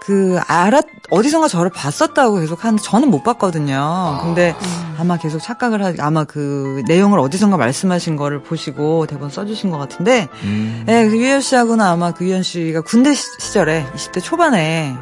[0.00, 4.18] 그 알았 어디선가 저를 봤었다고 계속 하는데 저는 못 봤거든요.
[4.22, 4.54] 근데
[4.98, 10.28] 아마 계속 착각을 하 아마 그 내용을 어디선가 말씀하신 거를 보시고 대본 써주신 것 같은데
[10.44, 10.84] 음.
[10.88, 14.96] 예, 그 유현 씨하고는 아마 그 유현 씨가 군대 시- 시절에 20대 초반에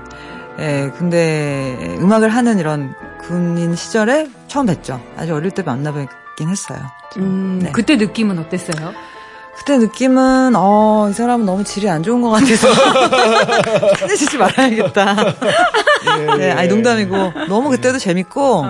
[0.59, 2.92] 예, 군대 음악을 하는 이런
[3.23, 5.01] 군인 시절에 처음 뵀죠.
[5.16, 6.79] 아주 어릴 때 만나뵙긴 했어요.
[7.18, 7.70] 음, 네.
[7.73, 8.92] 그때 느낌은 어땠어요?
[9.59, 12.68] 그때 느낌은 어, 이 사람은 너무 질이 안 좋은 것 같아서.
[13.99, 15.35] 친해지지 말아야겠다.
[16.38, 17.33] 네, 아니 농담이고.
[17.49, 18.64] 너무 그때도 재밌고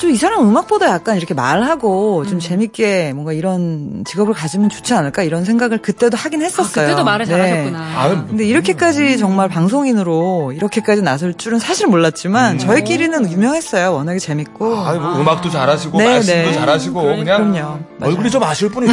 [0.00, 5.22] 좀 이 사람 음악보다 약간 이렇게 말하고 좀 재밌게 뭔가 이런 직업을 가지면 좋지 않을까
[5.22, 6.86] 이런 생각을 그때도 하긴 아, 했었어요.
[6.86, 7.32] 그때도 말을 네.
[7.32, 8.00] 잘하셨구나.
[8.00, 13.92] 아유, 근데 이렇게까지 정말 방송인으로 이렇게까지 나설 줄은 사실 몰랐지만 저희끼리는 유명했어요.
[13.94, 14.78] 워낙에 재밌고.
[14.84, 16.54] 아이, 뭐 음악도 잘하시고, 네, 말씀도 네.
[16.54, 17.78] 잘하시고, 그냥 그럼요.
[18.00, 18.92] 얼굴이 좀 아쉬울 뿐이죠.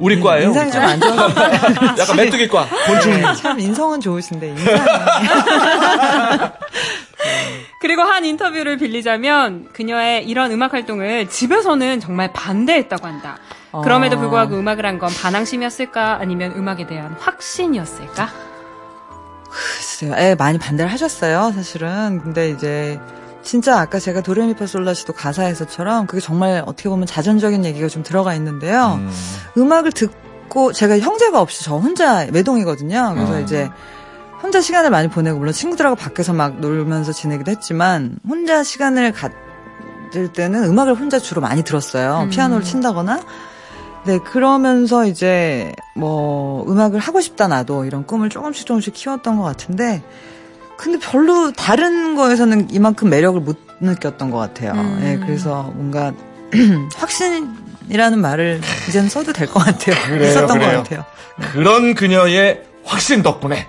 [0.00, 0.48] 우리 과예요.
[0.48, 0.88] 인상이 좀 과.
[0.88, 1.28] 안 좋아서.
[1.98, 3.12] 약간 메뚜기과, 곤충.
[3.12, 4.80] 네, 참 인성은 좋으신데 인상이.
[7.96, 13.38] 그리고 한 인터뷰를 빌리자면 그녀의 이런 음악 활동을 집에서는 정말 반대했다고 한다.
[13.82, 14.20] 그럼에도 어.
[14.20, 18.28] 불구하고 음악을 한 건 반항심이었을까 아니면 음악에 대한 확신이었을까?
[19.50, 20.14] 글쎄요.
[20.18, 22.20] 예, 많이 반대를 하셨어요, 사실은.
[22.22, 23.00] 근데 이제
[23.42, 29.00] 진짜 아까 제가 도레미파솔라시도 가사에서처럼 그게 정말 어떻게 보면 자전적인 얘기가 좀 들어가 있는데요.
[29.56, 29.72] 음.
[29.72, 33.12] 악을 듣고 제가 형제가 없이 저 혼자 외동이거든요.
[33.14, 33.42] 그래서 음.
[33.42, 33.70] 이제
[34.42, 40.64] 혼자 시간을 많이 보내고 물론 친구들하고 밖에서 막 놀면서 지내기도 했지만 혼자 시간을 가질 때는
[40.64, 42.28] 음악을 혼자 주로 많이 들었어요.
[42.30, 43.20] 피아노를 친다거나
[44.04, 50.02] 네, 그러면서 이제 뭐 음악을 하고 싶다 나도 이런 꿈을 조금씩 조금씩 키웠던 것 같은데
[50.76, 54.72] 근데 별로 다른 거에서는 이만큼 매력을 못 느꼈던 것 같아요.
[54.72, 55.00] 음.
[55.02, 56.12] 예, 그래서 뭔가
[56.96, 59.96] 확신이라는 말을 이제는 써도 될 것 같아요.
[60.06, 60.76] 그래요, 있었던 그래요.
[60.78, 61.04] 것 같아요.
[61.52, 63.66] 그런 그녀의 확신 덕분에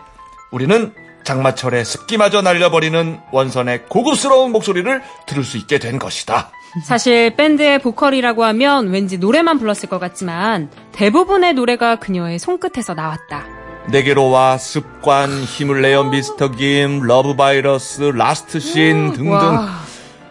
[0.52, 6.52] 우리는 장마철에 습기마저 날려버리는 원선의 고급스러운 목소리를 들을 수 있게 된 것이다.
[6.86, 13.46] 사실 밴드의 보컬이라고 하면 왠지 노래만 불렀을 것 같지만 대부분의 노래가 그녀의 손끝에서 나왔다.
[13.90, 19.82] 내게로 와 습관 힘을 내어 미스터 김 Love Virus Last Scene 등등 와.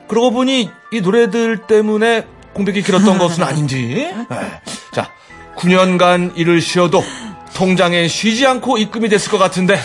[0.08, 4.60] 그러고 보니 이 노래들 때문에 공백이 길었던 것은 아닌지 네.
[4.92, 5.10] 자
[5.56, 7.02] 9년간 일을 쉬어도
[7.56, 9.80] 통장에 쉬지 않고 입금이 됐을 것 같은데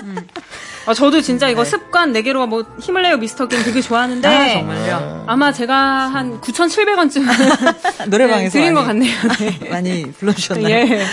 [0.86, 5.24] 아, 저도 진짜 이거 습관 네개로 뭐 힘을 내요 미스터 김 되게 좋아하는데 아, 정말요.
[5.26, 7.24] 아마 제가 한 9,700원쯤
[8.10, 9.58] 노래방에서 드린 것 많이, 같네요.
[9.60, 9.68] 네.
[9.70, 10.68] 많이 불러주셨나요?
[10.74, 11.04] 예.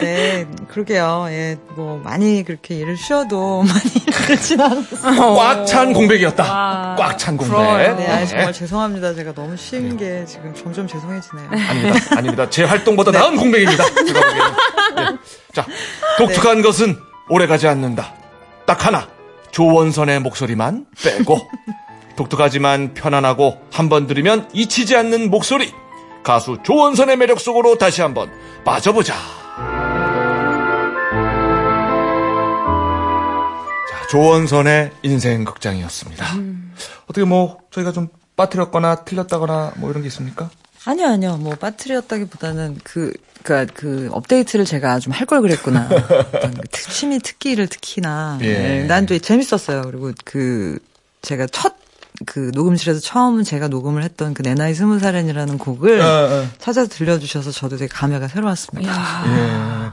[0.00, 1.26] 네, 그러게요.
[1.28, 5.34] 예, 뭐 많이 그렇게 일을 쉬어도 많이 그렇진 않았어요.
[5.34, 6.42] 꽉 찬 공백이었다.
[6.42, 6.96] 와.
[6.98, 7.54] 꽉찬 공백.
[7.54, 7.96] 부러워요.
[7.96, 9.14] 네, 아니, 정말 죄송합니다.
[9.14, 11.48] 제가 너무 쉰게 지금 점점 죄송해지네요.
[11.68, 12.16] 아닙니다.
[12.16, 12.50] 아닙니다.
[12.50, 13.84] 제 활동보다 나은 공백입니다.
[13.84, 15.12] 제가 보기에는.
[15.12, 15.18] 네.
[15.52, 15.66] 자,
[16.18, 16.96] 독특한 것은
[17.28, 18.14] 오래가지 않는다.
[18.72, 19.06] 딱 하나.
[19.50, 21.38] 조원선의 목소리만 빼고.
[22.16, 25.70] 독특하지만 편안하고 한 번 들으면 잊히지 않는 목소리.
[26.22, 28.30] 가수 조원선의 매력 속으로 다시 한번
[28.64, 29.14] 빠져보자.
[33.90, 36.24] 자, 조원선의 인생극장이었습니다.
[36.36, 36.72] 음.
[37.04, 40.48] 어떻게 뭐 저희가 좀 빠뜨렸거나 틀렸다거나 뭐 이런 게 있습니까?
[40.84, 41.36] 아니요, 아니요.
[41.36, 43.12] 뭐 빠뜨렸다기보다는 그,
[43.44, 45.88] 그, 그 업데이트를 제가 좀 할 걸 그랬구나.
[46.34, 48.38] 어떤 그 특- 취미 특기를 특히나.
[48.42, 48.44] 예.
[48.58, 49.82] 네, 난또 재밌었어요.
[49.82, 50.78] 그리고 그
[51.22, 51.76] 제가 첫
[52.26, 56.48] 그 녹음실에서 처음 제가 녹음을 했던 그 내 나이 스무 살엔이라는 곡을 어, 어.
[56.58, 59.24] 찾아서 들려주셔서 저도 되게 감회가 새로웠습니다.
[59.26, 59.90] 예.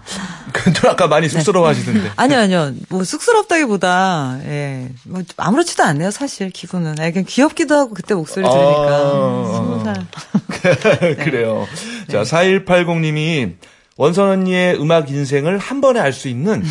[0.52, 2.12] 근데 아까 많이 쑥스러워하시던데.
[2.18, 2.72] 아니요, 아니요.
[2.90, 7.00] 뭐 쑥스럽다기보다 예, 뭐 아무렇지도 않네요, 사실 기분은.
[7.00, 9.52] 아, 그냥 귀엽기도 하고 그때 목소리 들으니까 아.
[9.56, 11.16] 스무 살.
[11.18, 11.68] 그래요.
[12.08, 12.14] 네.
[12.14, 13.54] 자, 4180님이
[13.98, 16.64] 원선 언니의 음악 인생을 한 번에 알 수 있는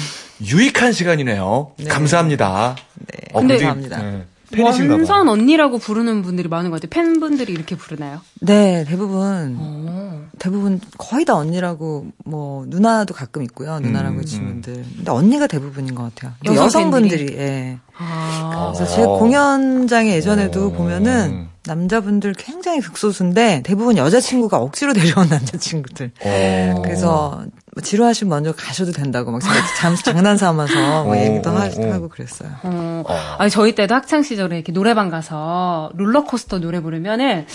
[0.44, 1.72] 유익한 시간이네요.
[1.78, 1.84] 네.
[1.88, 2.76] 감사합니다.
[2.94, 3.98] 네, 어, 근데- 감사합니다.
[4.02, 4.94] 네, 팬이신가 봐.
[4.96, 6.90] 원선 언니라고 부르는 분들이 많은 것 같아요.
[6.90, 8.20] 팬분들이 이렇게 부르나요?
[8.40, 10.26] 네, 대부분 어.
[10.38, 13.78] 대부분 거의 다 언니라고 뭐 누나도 가끔 있고요.
[13.80, 14.84] 누나라고 음, 하시는 분들.
[14.96, 16.32] 근데 언니가 대부분인 것 같아요.
[16.46, 17.78] 여성 여성분들이 예.
[17.98, 18.72] 아.
[18.74, 19.18] 그래서 제 어.
[19.18, 20.72] 공연장에 예전에도 어.
[20.72, 26.12] 보면은 남자분들 굉장히 극소수인데 대부분 여자친구가 억지로 데려온 남자친구들.
[26.24, 26.82] 어.
[26.82, 27.46] 그래서 뭐
[27.82, 31.92] 지루하시면 먼저 가셔도 된다고 막잠 장난 삼아서 뭐 어, 얘기도 하, 어, 어.
[31.92, 32.50] 하고 그랬어요.
[32.62, 33.04] 어,
[33.38, 37.46] 아니 저희 때도 학창 시절에 이렇게 노래방 가서 롤러코스터 노래 부르면은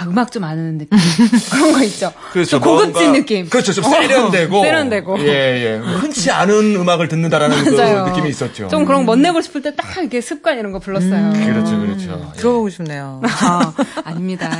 [0.00, 0.98] 아 음악 좀 아는 느낌
[1.52, 2.12] 그런 거 있죠.
[2.48, 3.48] 좀 고급진 뭔가- 느낌.
[3.48, 3.72] 그렇죠.
[3.72, 4.58] 좀 세련되고.
[4.60, 5.18] 어, 세련되고.
[5.20, 5.76] 예, 예.
[5.78, 7.70] 흔치 않은 음악을 듣는다라는 그.
[7.70, 8.68] 느낌이 있었죠.
[8.68, 11.32] 좀 그런 거 멋내고 싶을 때 딱 이렇게 습관 이런 거 불렀어요.
[11.34, 12.30] 그렇죠, 그렇죠.
[12.34, 12.38] 예.
[12.38, 13.20] 들어보고 싶네요.
[13.24, 13.72] 아,
[14.04, 14.50] 아닙니다.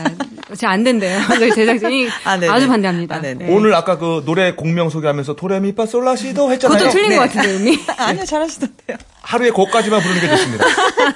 [0.56, 1.20] 제가 안 된대요.
[1.38, 2.52] 저희 제작진이 아, 네네.
[2.52, 3.16] 아, 주 반대합니다.
[3.16, 3.20] 아.
[3.48, 6.78] 오늘 아까 그 노래 공명 소 개하면서 도레미파 솔라시도 했잖아요.
[6.78, 7.16] 그것도 틀린 네.
[7.16, 7.78] 것 같은데, 음이.
[7.98, 8.96] 아니요, 잘하시던데요.
[9.22, 10.64] 하루에 그것까지만 부르는 게 좋습니다.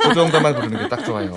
[0.03, 1.35] 그 정도만 부르는 게 딱 좋아요.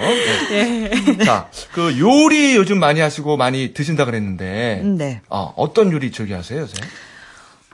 [0.49, 0.91] 네.
[1.23, 5.21] 자, 그 요리 요즘 많이 하시고 많이 드신다 그랬는데, 네.
[5.29, 6.73] 어, 어떤 요리 즐겨 하세요, 요새?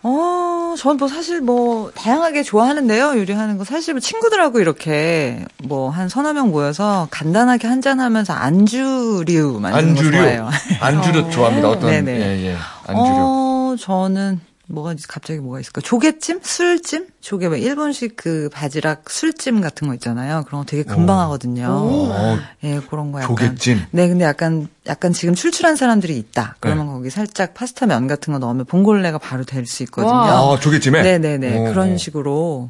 [0.04, 3.18] 어, 전 뭐 사실 뭐 다양하게 좋아하는데요.
[3.20, 9.60] 요리하는 거 사실 뭐 친구들하고 이렇게 뭐 한 서너 명 모여서 간단하게 한잔 하면서 안주류
[9.62, 10.12] 만드는 거 안주류.
[10.18, 10.50] 좋아해요.
[10.80, 11.70] 안주류 좋아합니다.
[11.70, 12.12] 어떤, 네네.
[12.20, 12.56] 예, 예.
[12.88, 13.16] 안주류.
[13.18, 14.40] 어, 저는
[14.72, 15.82] 뭐가 갑자기 뭐가 있을까?
[15.82, 20.44] 조개찜, 술찜, 조개 뭐 일본식 그 바지락 술찜 같은 거 있잖아요.
[20.48, 21.68] 그런 거 되게 금방 하거든요.
[21.70, 23.36] 어, 예, 그런 거 약간.
[23.36, 23.80] 조개찜.
[23.92, 26.56] 네, 근데 약간 약간 지금 출출한 사람들이 있다.
[26.60, 26.92] 그러면 네.
[26.94, 30.14] 거기 살짝 파스타 면 같은 거 넣으면 봉골레가 바로 될 수 있거든요.
[30.14, 30.54] 와.
[30.54, 31.02] 아, 조개찜에?
[31.04, 31.58] 네 네네.
[31.58, 31.64] 오.
[31.66, 32.70] 그런 식으로.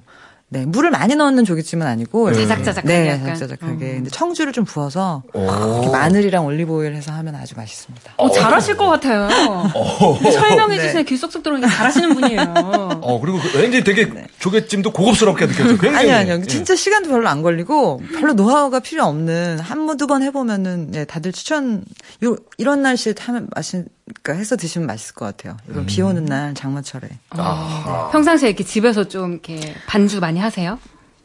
[0.54, 2.30] 네, 물을 많이 넣는 조개찜은 아니고.
[2.32, 2.42] 네.
[2.46, 3.28] 자작자작하게 네, 약간.
[3.36, 3.72] 자작자작하게.
[3.86, 3.96] 음.
[3.96, 5.24] 근데 청주를 좀 부어서
[5.94, 8.16] 마늘이랑 올리브 오일 해서 하면 아주 맛있습니다.
[8.18, 9.30] 어, 잘하실 것 같아요.
[10.20, 10.94] 설명해주세요.
[10.94, 11.04] 네.
[11.04, 12.54] 귀 쏙쏙 들어오니까 잘하시는 분이에요.
[13.02, 15.78] 어, 그리고 그 왠지 되게 조개찜도 고급스럽게 느껴져요.
[15.78, 15.96] 네.
[15.96, 16.34] 아니요, 아니요.
[16.42, 16.48] 예.
[16.48, 20.92] 진짜 시간도 별로 안 걸리고 별로 노하우가 필요 없는 한 번 두 번 해 보면은
[20.92, 21.84] 네, 다들 추천
[22.26, 23.86] 요 이런 날씨에 하면 맛있
[24.22, 25.58] 그러니까 해서 드시면 맛있을 것 같아요.
[25.70, 27.08] 이건 비 오는 날 장마철에.
[27.32, 30.80] 아, 평상시에 이렇게 집에서 좀 이렇게 반주 많이 하세요?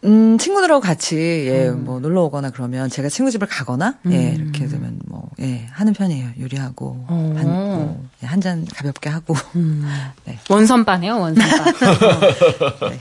[0.05, 4.35] 음, 친구들하고 같이, 예, 뭐, 놀러 오거나 그러면 제가 친구 집을 가거나, 예, 음.
[4.35, 6.29] 이렇게 되면 뭐, 예, 하는 편이에요.
[6.39, 7.35] 요리하고, 어.
[7.37, 9.35] 한, 뭐, 예, 한잔 가볍게 하고.
[9.57, 9.85] 음.
[10.25, 10.39] 네.
[10.49, 11.65] 원선바네요, 원선바.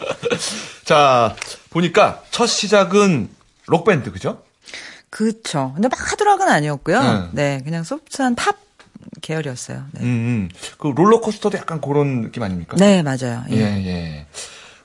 [0.85, 1.35] 자,
[1.69, 3.29] 보니까 첫 시작은
[3.67, 4.41] 록밴드, 그죠?
[5.11, 5.71] 그쵸.
[5.75, 7.01] 근데 막 하드락은 아니었고요.
[7.01, 7.29] 네.
[7.57, 8.64] 네, 그냥 소프트한 팝
[9.21, 9.83] 계열이었어요.
[9.91, 10.01] 네.
[10.01, 10.49] 음, 음.
[10.77, 12.75] 그 롤러코스터도 약간 그런 느낌 아닙니까?
[12.77, 13.43] 네, 맞아요.
[13.51, 13.87] 예, 예.
[13.87, 14.25] 예.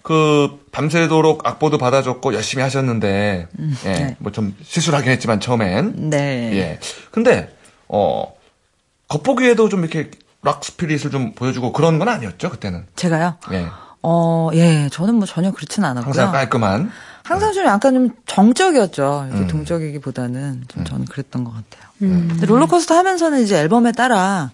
[0.03, 3.49] 그, 밤새도록 악보도 받아줬고 열심히 하셨는데,
[3.85, 4.17] 예, 네.
[4.19, 6.11] 뭐좀 실수를 하긴 했지만, 처음엔.
[6.11, 6.51] 네.
[6.55, 6.79] 예.
[7.11, 7.55] 근데,
[7.89, 8.33] 어,
[9.09, 10.11] 겉보기에도 좀 이렇게
[10.43, 12.87] 락 스피릿을 좀 보여주고 그런 건 아니었죠, 그때는.
[12.97, 13.37] 제가요?
[13.53, 13.67] 예.
[14.03, 16.07] 어, 예, 저는 뭐 전혀 그렇진 않았고요.
[16.07, 16.91] 항상 깔끔한.
[17.31, 19.27] 항상 좀 약간 좀 정적이었죠.
[19.29, 19.47] 이렇게 음.
[19.49, 21.89] 동적이기보다는 좀 저는 그랬던 것 같아요.
[22.03, 22.29] 음.
[22.31, 24.51] 근데 롤러코스터 하면서는 이제 앨범에 따라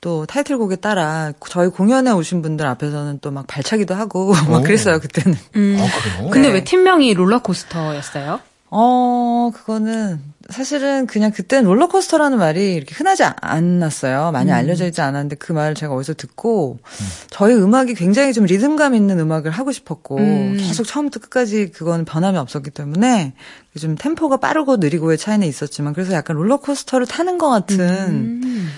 [0.00, 4.62] 또 타이틀곡에 따라 저희 공연에 오신 분들 앞에서는 또 막 발차기도 하고 막 오.
[4.62, 5.36] 그랬어요 그때는.
[5.56, 5.78] 음.
[5.80, 6.30] 어, 그래요?
[6.30, 6.54] 근데 네.
[6.54, 8.40] 왜 팀명이 롤러코스터였어요?
[8.70, 14.30] 어 그거는 사실은 그냥 그때는 롤러코스터라는 말이 이렇게 흔하지 아- 않았어요.
[14.32, 16.78] 많이 알려져 있지 않았는데 그 말을 제가 어디서 듣고
[17.28, 20.56] 저희 음악이 굉장히 좀 리듬감 있는 음악을 하고 싶었고 음.
[20.58, 23.34] 계속 처음부터 끝까지 그건 변함이 없었기 때문에
[23.78, 28.68] 좀 템포가 빠르고 느리고의 차이는 있었지만 그래서 약간 롤러코스터를 타는 것 같은 음.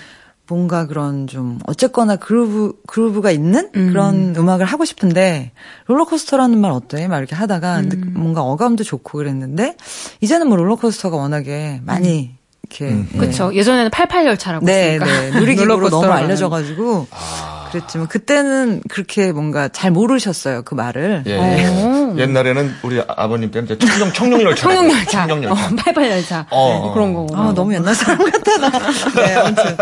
[0.47, 3.89] 뭔가 그런 좀 어쨌거나 그루브 그루브가 있는 음.
[3.89, 5.51] 그런 음 악을 하고 싶은데
[5.87, 7.07] 롤러코스터라는 말 어때?
[7.07, 8.13] 막 이렇게 하다가 음.
[8.17, 9.77] 뭔가 어감도 좋고 그랬는데
[10.19, 12.31] 이제는 뭐 롤러코스터가 워낙에 많이
[12.63, 13.07] 이렇게 음.
[13.13, 13.17] 예.
[13.17, 13.53] 그쵸.
[13.53, 15.05] 예전에는 88 열차라고 네, 했으니까.
[15.05, 15.31] 네.
[15.39, 16.23] 누리기구로 너무 롤러코스터라는.
[16.23, 17.60] 알려져 가지고 아.
[17.71, 21.23] 그랬지만 그때는 그렇게 뭔가 잘 모르셨어요 그 말을.
[21.25, 21.37] 예.
[21.37, 22.15] 어.
[22.17, 24.63] 옛날에는 우리 아- 아버님 때는 이제 청룡, 청룡 열차.
[24.63, 25.27] 청룡 열차.
[25.27, 25.65] 청룡 열차.
[25.65, 26.45] 어, 88열차.
[26.51, 26.91] 어.
[26.93, 27.27] 그런 거.
[27.33, 28.69] 아 너무 옛날 사람 같아 나.
[29.15, 29.77] 네, 아무튼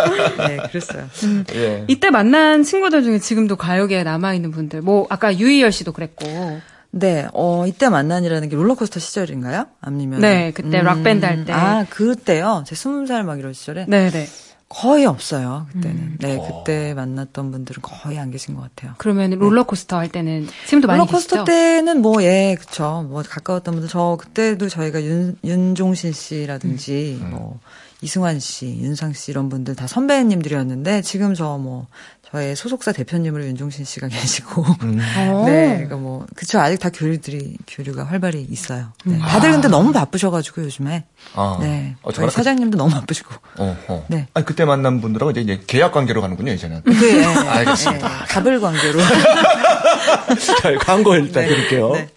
[0.47, 1.07] 네 그랬어요.
[1.55, 1.85] 예.
[1.87, 6.59] 이때 만난 친구들 중에 지금도 가요계에 남아 있는 분들, 뭐, 아까 유희열 씨도 그랬고,
[6.91, 9.65] 네, 어, 이때 만난이라는 게 롤러코스터 시절인가요?
[9.81, 10.21] 아니면?
[10.21, 11.53] 네, 그때 락밴드 할 때.
[11.53, 12.63] 아, 그때요?
[12.67, 13.85] 제 스무 살 막 이런 시절에?
[13.87, 14.27] 네, 네.
[14.69, 15.97] 거의 없어요, 그때는.
[15.97, 16.17] 음.
[16.19, 16.61] 네, 어.
[16.63, 18.93] 그때 만났던 분들은 거의 안 계신 것 같아요.
[18.99, 21.45] 그러면 롤러코스터 할 때는 지금도 많이 롤러코스터 계시죠?
[21.45, 23.03] 때는 뭐, 예, 그쵸.
[23.09, 27.31] 뭐, 가까웠던 분들, 저, 그때도 저희가 윤, 윤종신 씨라든지, 음.
[27.31, 27.59] 뭐,
[28.01, 31.87] 이승환 씨, 윤상 씨 이런 분들 다 선배님들이었는데, 지금 저 뭐,
[32.31, 34.75] 저의 소속사 대표님으로 윤종신 씨가 계시고, 어.
[35.45, 36.59] 네, 그러니까 뭐, 그쵸.
[36.59, 38.93] 아직 다 교류들이, 교류가 활발히 있어요.
[39.03, 39.15] 네.
[39.15, 39.19] 음.
[39.19, 41.05] 다들 근데 너무 바쁘셔가지고, 요즘에.
[41.33, 41.57] 아.
[41.61, 41.95] 네.
[42.03, 43.33] 어, 저희 저랑 사장님도 너무 바쁘시고.
[43.57, 44.05] 어, 어.
[44.09, 44.27] 네.
[44.33, 46.83] 아니, 그때 만난 분들하고 이제, 이제 계약 관계로 가는군요, 이제는.
[46.83, 48.21] 그, 예, 알겠습니다.
[48.21, 48.99] 예, 갑을 관계로.
[50.61, 51.49] 자, 광고 일단 네.
[51.49, 51.93] 드릴게요.
[51.93, 52.09] 네.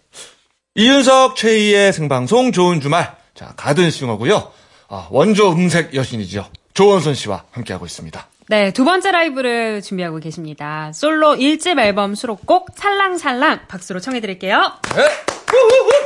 [0.75, 3.15] 이윤석 최희의 생방송 좋은 주말.
[3.35, 4.51] 자, 가든 싱어고요.
[4.89, 6.47] 아, 원조 음색 여신이죠.
[6.75, 8.27] 조원선 씨와 함께하고 있습니다.
[8.53, 10.93] 네, 두 번째 라이브를 준비하고 계십니다.
[10.93, 14.75] 솔로 1집 앨범 수록곡 살랑살랑 박수로 청해드릴게요.
[14.95, 16.02] 네.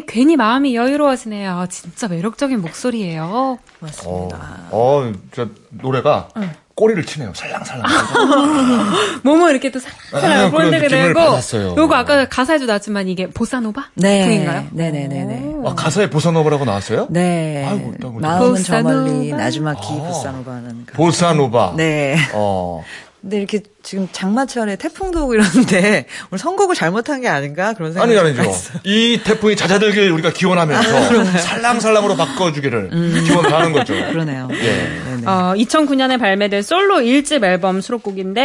[0.00, 1.50] 7312님이 괜히 마음이 여유로워지네요.
[1.52, 3.24] 아, 진짜 매력적인 목소리예요.
[3.24, 4.38] 어, 맞습니다.
[4.70, 6.28] 어, 저 노래가
[6.74, 7.32] 꼬리를 치네요.
[7.34, 7.84] 살랑살랑.
[9.22, 11.80] 몸을 이렇게 또 아, 살랑살랑 볼때가 느낌을 되고.
[11.80, 13.90] 요거 아까 가사에도 나왔지만 이게 보사노바?
[13.94, 14.26] 네.
[14.26, 14.66] 그인가요?
[14.72, 15.54] 네네네네.
[15.66, 17.06] 아, 가사에 보사노바라고 나왔어요?
[17.10, 17.64] 네.
[17.68, 18.82] 아이고, 마음은 저 보사노바.
[18.82, 20.86] 멀리 나주마키 보사노바는.
[20.86, 21.74] 가- 보사노바.
[21.76, 22.16] 네.
[22.32, 22.82] 어.
[23.24, 28.38] 근데 이렇게 지금 장마철에 태풍도 오고 이러는데 오늘 선곡을 잘못한 게 아닌가 그런 아니, 생각이
[28.38, 28.52] 아니죠.
[28.84, 32.90] 이 태풍이 잦아들길 우리가 기원하면서 살랑살랑으로 바꿔주기를
[33.24, 33.94] 기원을 하는 거죠.
[33.94, 34.48] 그러네요.
[34.52, 35.24] 예.
[35.24, 38.42] 어, 2009년에 발매된 솔로 1집 앨범 수록곡인데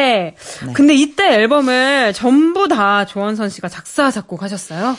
[0.66, 0.74] 네.
[0.74, 4.96] 근데 이때 앨범을 전부 다 조원선 씨가 작사 작곡하셨어요.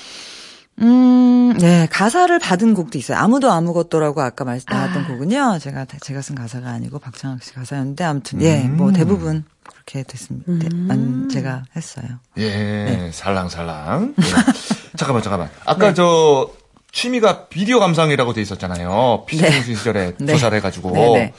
[0.82, 3.18] 음, 네, 가사를 받은 곡도 있어요.
[3.18, 5.58] 아무도 아무것도라고 아까 말씀 나왔던 곡은요.
[5.58, 10.50] 제가 제가 쓴 가사가 아니고 박창학 씨 가사였는데 아무튼 예, 뭐 대부분 그렇게 됐습니다.
[10.52, 12.06] 네, 만- 제가 했어요.
[12.38, 14.14] 예, 살랑살랑.
[14.18, 14.22] 예.
[14.96, 15.50] 잠깐만, 잠깐만.
[15.64, 16.50] 아까 저
[16.92, 19.24] 취미가 비디오 감상이라고 돼 있었잖아요.
[19.26, 20.32] 피싱 시절에 네.
[20.32, 20.90] 조사를 해가지고.
[20.90, 21.34] 네, 네.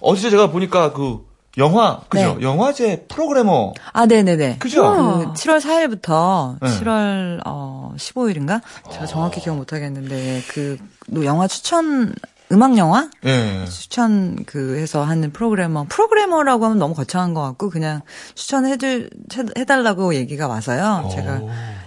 [0.00, 1.26] 어디서 제가 보니까 그
[1.58, 2.34] 영화, 그죠?
[2.38, 2.42] 네.
[2.42, 3.72] 영화제 프로그래머.
[3.92, 4.56] 아, 네 네 네.
[4.58, 4.82] 그죠?
[4.82, 6.68] 그 7월 4일부터 네.
[6.80, 8.60] 7월 어 15일인가?
[8.92, 10.76] 제가 정확히 기억 못 하겠는데 그
[11.24, 12.14] 영화 추천
[12.52, 13.64] 음악 영화 예.
[13.68, 18.02] 추천 그 해서 하는 프로그래머 프로그래머라고 하면 너무 거창한 것 같고 그냥
[18.36, 21.40] 추천해줄 해- 해달라고 얘기가 와서요 제가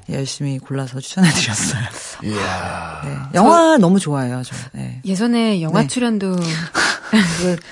[0.10, 1.82] 열심히 골라서 추천해드렸어요.
[2.26, 3.02] 이야.
[3.06, 3.17] 네.
[3.36, 4.56] 영화 너무 좋아해요 저.
[4.74, 5.02] 네.
[5.06, 5.88] 예전에 영화 네.
[5.88, 6.36] 출연도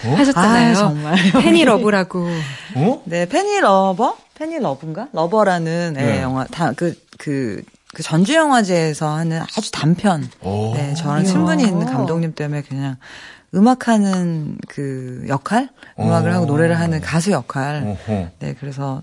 [0.02, 0.72] 그거 하셨잖아요.
[0.72, 1.16] 아, 정말.
[1.34, 2.28] Penny Love라고.
[2.76, 3.02] 어?
[3.06, 6.22] 네 Penny Lover Penny Love인가 Lover라는 예, 네.
[6.22, 7.62] 영화 다그그 그
[8.04, 10.30] 전주 영화제에서 하는 아주 단편.
[10.42, 10.74] 오.
[10.76, 12.98] 네, 저랑 친분이 있는 감독님 때문에 그냥
[13.56, 16.34] 음악하는 그 역할, 음악을 오.
[16.34, 17.98] 하고 노래를 하는 가수 역할.
[18.08, 18.30] 어허.
[18.40, 19.02] 네, 그래서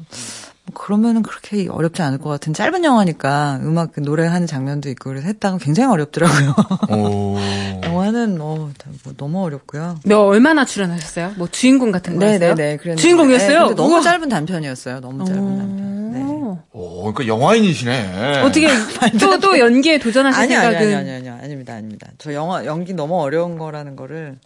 [0.66, 5.26] 뭐 그러면은 그렇게 어렵지 않을 것 같은 짧은 영화니까 음악 그 노래하는 장면도 있고 그래서
[5.26, 6.54] 했다가 굉장히 어렵더라고요.
[6.90, 7.36] 오.
[7.84, 10.00] 영화는 어, 다- 뭐 너무 어렵고요.
[10.04, 11.34] 너 얼마나 출연하셨어요?
[11.36, 12.54] 뭐 주인공 같은 거였어요?
[12.54, 12.76] 네네네.
[12.78, 13.68] 그랬는데, 주인공이었어요?
[13.68, 14.02] 네, 너무.
[14.02, 15.00] 짧은 단편이었어요.
[15.00, 16.12] 너무 짧은 단편.
[16.12, 16.22] 네.
[16.22, 16.58] 오.
[16.72, 18.40] 오, 그러니까 영화인이시네.
[18.42, 18.68] 어떻게
[19.20, 22.08] 또또 연기에 도전하실 아니요, 아니요, 생각은 아니요, 아니요, 아니요, 아닙니다, 아닙니다.
[22.18, 24.38] 저 영화 연기 너무 어려운 거라는 거를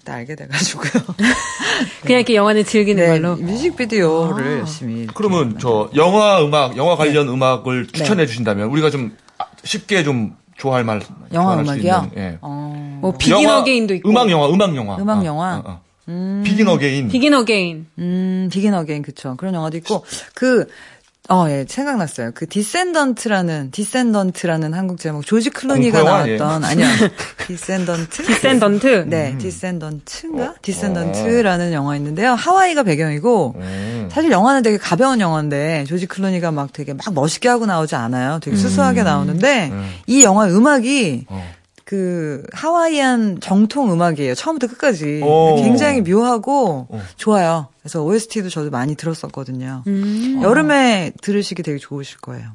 [0.00, 0.90] 그때 알게 돼가지고요.
[2.02, 3.36] 그냥 이렇게 영화는 즐기는 네, 걸로.
[3.36, 5.02] 뮤직비디오를 열심히.
[5.02, 10.34] 이렇게 그러면 저 영화 음악, 영화 관련 음악을 추천해 주신다면 우리가 좀 아, 쉽게 좀
[10.56, 11.02] 좋아할 말.
[11.32, 12.10] 영화 음악이요?
[12.16, 12.38] 예.
[12.40, 14.08] 어, 뭐 Begin 영화, Again도 있고.
[14.08, 14.96] 음악 영화, 음악 영화.
[14.96, 15.56] 음악 어, 영화?
[15.64, 16.42] 어, 어.
[16.44, 17.08] Begin Again.
[17.08, 17.86] Begin Again.
[17.98, 19.36] 음, Begin Again, 그쵸.
[19.36, 20.66] 그런 영화도 있고, 그,
[21.30, 22.32] 어, 예, 생각났어요.
[22.34, 26.38] 그 Descendant라는, Descendant라는 한국 제목, 조지 클루니가 영화 아니에요?
[26.38, 26.86] 나왔던, 아니요.
[27.46, 28.24] Descendant?
[28.24, 29.04] Descendant.
[29.06, 30.44] 네, Descendant인가?
[30.44, 30.54] 어.
[30.60, 32.34] Descendant라는 영화 있는데요.
[32.34, 34.08] 하와이가 배경이고, 음.
[34.10, 38.40] 사실 영화는 되게 가벼운 영화인데 조지 클루니가 막 되게 막 멋있게 하고 나오지 않아요.
[38.42, 39.90] 되게 수수하게 나오는데 음.
[40.08, 41.59] 이 영화 음악이 어.
[41.90, 44.36] 그 하와이안 정통 음악이에요.
[44.36, 45.56] 처음부터 끝까지 오.
[45.56, 47.02] 굉장히 묘하고 어.
[47.16, 47.66] 좋아요.
[47.82, 49.82] 그래서 OST도 저도 많이 들었었거든요.
[49.88, 50.38] 음.
[50.40, 52.52] 여름에 들으시기 되게 좋으실 거예요.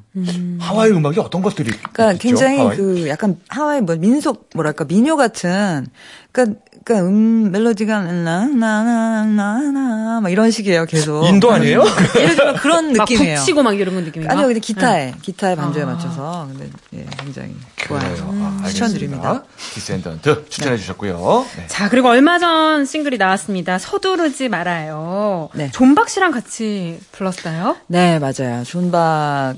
[0.58, 2.22] 하와이 음악이 어떤 것들이 그러니까 있죠?
[2.22, 2.76] 굉장히 하와이?
[2.78, 5.86] 그 약간 하와이 뭐 민속 뭐랄까 민요 같은
[6.32, 11.26] 그러니까 그러니까 음 멜로디가 나나나나나 막 이런 식이에요 계속.
[11.26, 11.82] 인도 아니에요?
[12.16, 13.38] 예를 들면 그런 막 느낌이에요.
[13.38, 14.32] 북치고 막 이런 느낌인가?
[14.32, 15.86] 아니요, 근데 기타에 기타의 반주에 아.
[15.86, 17.56] 맞춰서 근데 예, 굉장히.
[17.74, 18.04] 좋아요.
[18.04, 18.68] 아, 알겠습니다.
[18.68, 19.42] 추천드립니다.
[19.74, 21.46] Descendant 추천해 주셨고요.
[21.56, 21.66] 네.
[21.66, 23.80] 자, 그리고 얼마 전 싱글이 나왔습니다.
[23.80, 25.48] 서두르지 말아요.
[25.54, 25.72] 네.
[25.72, 27.76] 존박 씨랑 같이 불렀어요?
[27.88, 28.62] 네, 맞아요.
[28.62, 29.56] 존박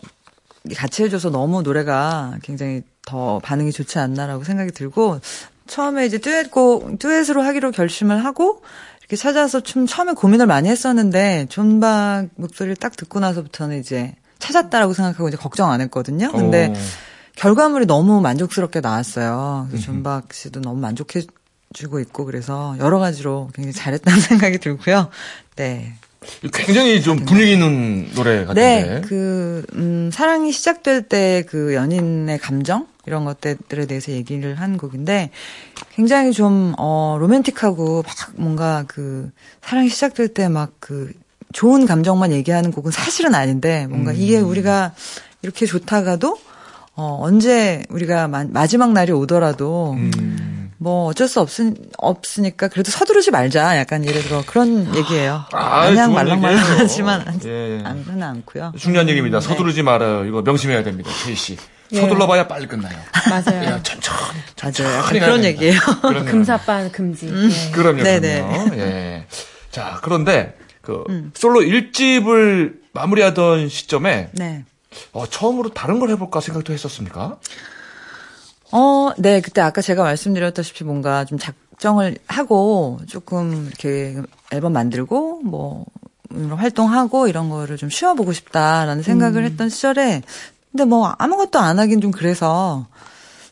[0.74, 5.20] 같이 해줘서 너무 노래가 굉장히 더 반응이 좋지 않나라고 생각이 들고
[5.68, 8.62] 처음에 이제 듀엣곡 듀엣으로 하기로 결심을 하고
[9.00, 15.28] 이렇게 찾아서 좀 처음에 고민을 많이 했었는데 존박 목소리를 딱 듣고 나서부터는 이제 찾았다라고 생각하고
[15.28, 16.31] 이제 걱정 안 했거든요.
[16.33, 16.74] 근데 오.
[17.37, 19.68] 결과물이 너무 만족스럽게 나왔어요.
[19.81, 21.22] 존박 씨도 너무 만족해
[21.72, 25.11] 주고 있고 그래서 여러 가지로 굉장히 잘했다는 생각이 들고요.
[25.57, 25.94] 네.
[26.52, 29.00] 굉장히 좀 분위기 있는 노래 같은데.
[29.00, 32.87] 네, 그, 음, 사랑이 시작될 때 그 연인의 감정?
[33.07, 35.31] 이런 것들에 대해서 얘기를 한 곡인데,
[35.94, 39.31] 굉장히 좀, 어, 로맨틱하고 막 뭔가 그,
[39.62, 41.12] 사랑이 시작될 때 막 그,
[41.54, 44.92] 좋은 감정만 얘기하는 곡은 사실은 아닌데, 뭔가 이게 우리가
[45.40, 46.38] 이렇게 좋다가도,
[46.94, 50.57] 어, 언제 우리가 마, 마지막 날이 오더라도, 음.
[50.80, 53.76] 뭐 어쩔 수 없으, 없으니까 그래도 서두르지 말자.
[53.78, 55.44] 약간 예를 들어 그런 얘기예요.
[55.52, 57.80] 아, 그냥 말랑말랑하지만 얘기예요.
[57.80, 57.82] 예.
[57.84, 58.72] 않지는 않고요.
[58.78, 59.40] 중요한 얘기입니다.
[59.40, 59.46] 네.
[59.46, 60.24] 서두르지 말아요.
[60.24, 61.10] 이거 명심해야 됩니다.
[61.24, 61.56] 최희 씨.
[61.92, 62.00] 예.
[62.00, 62.96] 서둘러봐야 빨리 끝나요.
[63.28, 63.64] 맞아요.
[63.64, 64.18] 야, 천천히.
[64.62, 65.02] 맞아요.
[65.02, 65.44] 천천히 가야 그런.
[65.44, 65.80] 얘기예요.
[66.02, 67.26] 그런 금사빠 금지.
[67.26, 67.70] 네.
[67.72, 68.42] 그럼요, 네네.
[68.42, 68.76] 그럼요.
[68.76, 69.26] 예.
[69.72, 74.64] 자, 그런데 그 솔로 1집을 마무리하던 시점에 네.
[75.12, 77.38] 어, 처음으로 다른 걸 해볼까 생각도 했었습니까?
[78.72, 79.40] 어, 네.
[79.40, 84.16] 그때 아까 제가 말씀드렸다시피 뭔가 좀 작정을 하고 조금 이렇게
[84.50, 85.87] 앨범 만들고 뭐
[86.33, 90.22] 음, 활동하고 이런 거를 좀 쉬어보고 싶다라는 생각을 했던 시절에
[90.70, 92.87] 근데 뭐 아무것도 안 하긴 좀 그래서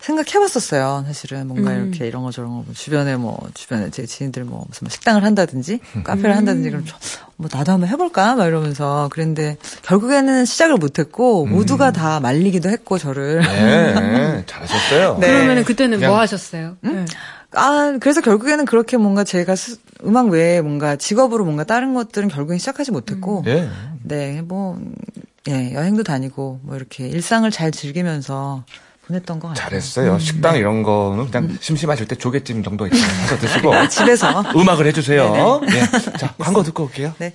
[0.07, 1.05] 생각해봤었어요.
[1.07, 4.91] 사실은 뭔가 이렇게 이런 거 저런 거뭐 주변에 뭐 주변에 제 지인들 뭐 무슨 뭐
[4.91, 6.97] 식당을 한다든지 카페를 한다든지 그럼 저-
[7.37, 13.41] 뭐 나도 한번 해볼까 막 이러면서 그랬는데 결국에는 시작을 못했고 모두가 다 말리기도 했고 저를
[13.41, 15.19] 네, 잘하셨어요.
[15.21, 15.27] 네.
[15.29, 16.77] 그러면은 그때는 그냥- 뭐 하셨어요?
[16.81, 17.05] 네.
[17.53, 22.59] 아, 그래서 결국에는 그렇게 뭔가 제가 스- 음악 외에 뭔가 직업으로 뭔가 다른 것들은 결국엔
[22.59, 23.69] 시작하지 못했고, 예.
[24.03, 24.79] 네, 뭐,
[25.49, 28.65] 예, 여행도 다니고, 뭐 이렇게 일상을 잘 즐기면서
[29.07, 29.65] 보냈던 것 같아요.
[29.65, 30.19] 잘했어요.
[30.19, 34.41] 식당 이런 거는 그냥 심심하실 때 조개찜 정도 있으면 해서 드시고 집에서.
[34.55, 35.61] 음악을 해주세요.
[35.73, 36.17] 예.
[36.19, 37.15] 자, 광고 듣고 올게요.
[37.19, 37.35] 네.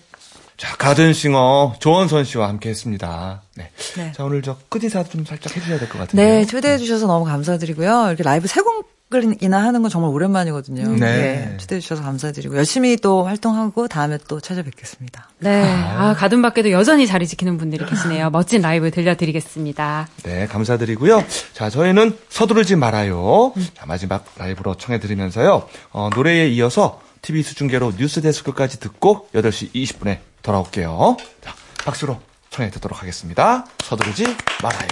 [0.57, 3.41] 자, 가든싱어 조원선 씨와 함께 했습니다.
[3.55, 3.71] 네.
[3.95, 4.11] 네.
[4.11, 6.27] 자, 오늘 저 끝인사 좀 살짝 해주셔야 될 것 같은데요.
[6.39, 8.05] 네, 초대해 주셔서 너무 감사드리고요.
[8.09, 10.93] 이렇게 라이브 세곡 댓글이나 하는 건 정말 오랜만이거든요.
[10.93, 10.99] 네.
[10.99, 11.57] 네.
[11.57, 15.29] 초대해 주셔서 감사드리고 열심히 또 활동하고 다음에 또 찾아뵙겠습니다.
[15.39, 15.63] 네.
[15.63, 18.29] 아, 가든 밖에도 여전히 자리 지키는 분들이 계시네요.
[18.31, 20.07] 멋진 라이브 들려드리겠습니다.
[20.23, 21.23] 네, 감사드리고요.
[21.53, 23.53] 자, 저희는 서두르지 말아요.
[23.75, 25.67] 자, 마지막 라이브로 청해 드리면서요.
[25.91, 31.17] 어, 노래에 이어서 TV 수중계로 뉴스 데스크까지 듣고 8시 20분에 돌아올게요.
[31.43, 32.19] 자, 박수로
[32.49, 33.65] 청해 듣도록 하겠습니다.
[33.83, 34.23] 서두르지
[34.63, 34.87] 말아요.